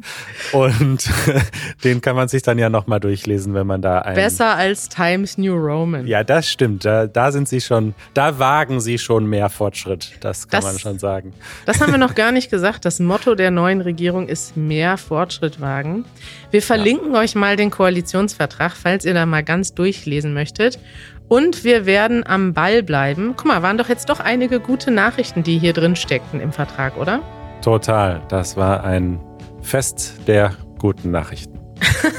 Und 0.51 1.07
den 1.83 2.01
kann 2.01 2.15
man 2.15 2.27
sich 2.27 2.41
dann 2.41 2.57
ja 2.57 2.69
nochmal 2.69 2.99
durchlesen, 2.99 3.53
wenn 3.53 3.67
man 3.67 3.81
da 3.81 3.99
ein. 3.99 4.15
Besser 4.15 4.55
als 4.55 4.89
Times 4.89 5.37
New 5.37 5.55
Roman. 5.55 6.07
Ja, 6.07 6.23
das 6.23 6.49
stimmt. 6.49 6.85
Da, 6.85 7.05
da 7.05 7.31
sind 7.31 7.47
sie 7.47 7.61
schon, 7.61 7.93
da 8.13 8.39
wagen 8.39 8.79
sie 8.79 8.97
schon 8.97 9.27
mehr 9.27 9.49
Fortschritt. 9.49 10.13
Das 10.21 10.47
kann 10.47 10.61
das, 10.61 10.65
man 10.65 10.79
schon 10.79 10.99
sagen. 10.99 11.33
Das 11.65 11.79
haben 11.79 11.91
wir 11.91 11.99
noch 11.99 12.15
gar 12.15 12.31
nicht 12.31 12.49
gesagt. 12.49 12.85
Das 12.85 12.99
Motto 12.99 13.35
der 13.35 13.51
neuen 13.51 13.81
Regierung 13.81 14.27
ist 14.27 14.57
mehr 14.57 14.97
Fortschritt 14.97 15.61
wagen. 15.61 16.05
Wir 16.49 16.61
verlinken 16.61 17.13
ja. 17.13 17.19
euch 17.19 17.35
mal 17.35 17.55
den 17.55 17.69
Koalitionsvertrag, 17.69 18.73
falls 18.75 19.05
ihr 19.05 19.13
da 19.13 19.25
mal 19.25 19.43
ganz 19.43 19.73
durchlesen 19.75 20.33
möchtet. 20.33 20.79
Und 21.33 21.63
wir 21.63 21.87
werden 21.87 22.23
am 22.27 22.53
Ball 22.53 22.83
bleiben. 22.83 23.33
Guck 23.35 23.47
mal, 23.47 23.63
waren 23.63 23.79
doch 23.79 23.89
jetzt 23.89 24.07
doch 24.07 24.19
einige 24.19 24.59
gute 24.59 24.91
Nachrichten, 24.91 25.41
die 25.41 25.57
hier 25.57 25.73
drin 25.73 25.95
steckten 25.95 26.39
im 26.39 26.51
Vertrag, 26.51 26.95
oder? 26.95 27.23
Total. 27.63 28.21
Das 28.29 28.55
war 28.55 28.83
ein 28.83 29.19
Fest 29.63 30.13
der 30.27 30.53
guten 30.77 31.09
Nachrichten. 31.09 31.59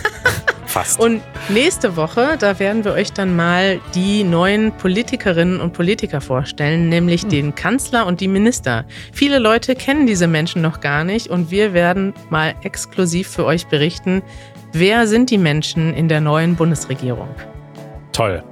Fast. 0.67 0.99
Und 0.99 1.23
nächste 1.49 1.95
Woche, 1.95 2.37
da 2.41 2.59
werden 2.59 2.85
wir 2.85 2.91
euch 2.91 3.13
dann 3.13 3.37
mal 3.37 3.81
die 3.95 4.25
neuen 4.25 4.73
Politikerinnen 4.73 5.61
und 5.61 5.75
Politiker 5.75 6.21
vorstellen, 6.21 6.89
nämlich 6.89 7.23
hm. 7.23 7.29
den 7.29 7.55
Kanzler 7.55 8.07
und 8.07 8.21
die 8.21 8.27
Minister. 8.27 8.85
Viele 9.13 9.39
Leute 9.39 9.77
kennen 9.77 10.09
diese 10.09 10.27
Menschen 10.27 10.61
noch 10.61 10.81
gar 10.81 11.05
nicht 11.05 11.29
und 11.29 11.53
wir 11.53 11.73
werden 11.73 12.15
mal 12.31 12.57
exklusiv 12.65 13.29
für 13.29 13.45
euch 13.45 13.69
berichten, 13.69 14.23
wer 14.73 15.07
sind 15.07 15.31
die 15.31 15.39
Menschen 15.39 15.95
in 15.95 16.09
der 16.09 16.21
neuen 16.21 16.57
Bundesregierung. 16.57 17.29
Toll. 18.11 18.43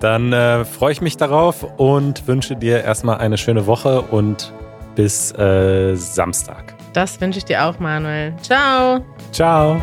Dann 0.00 0.32
äh, 0.32 0.64
freue 0.64 0.92
ich 0.92 1.00
mich 1.00 1.16
darauf 1.16 1.62
und 1.78 2.26
wünsche 2.26 2.56
dir 2.56 2.82
erstmal 2.82 3.18
eine 3.18 3.36
schöne 3.36 3.66
Woche 3.66 4.00
und 4.00 4.52
bis 4.94 5.32
äh, 5.32 5.94
Samstag. 5.94 6.74
Das 6.92 7.20
wünsche 7.20 7.38
ich 7.38 7.44
dir 7.44 7.64
auch, 7.64 7.78
Manuel. 7.78 8.34
Ciao. 8.42 9.04
Ciao. 9.30 9.80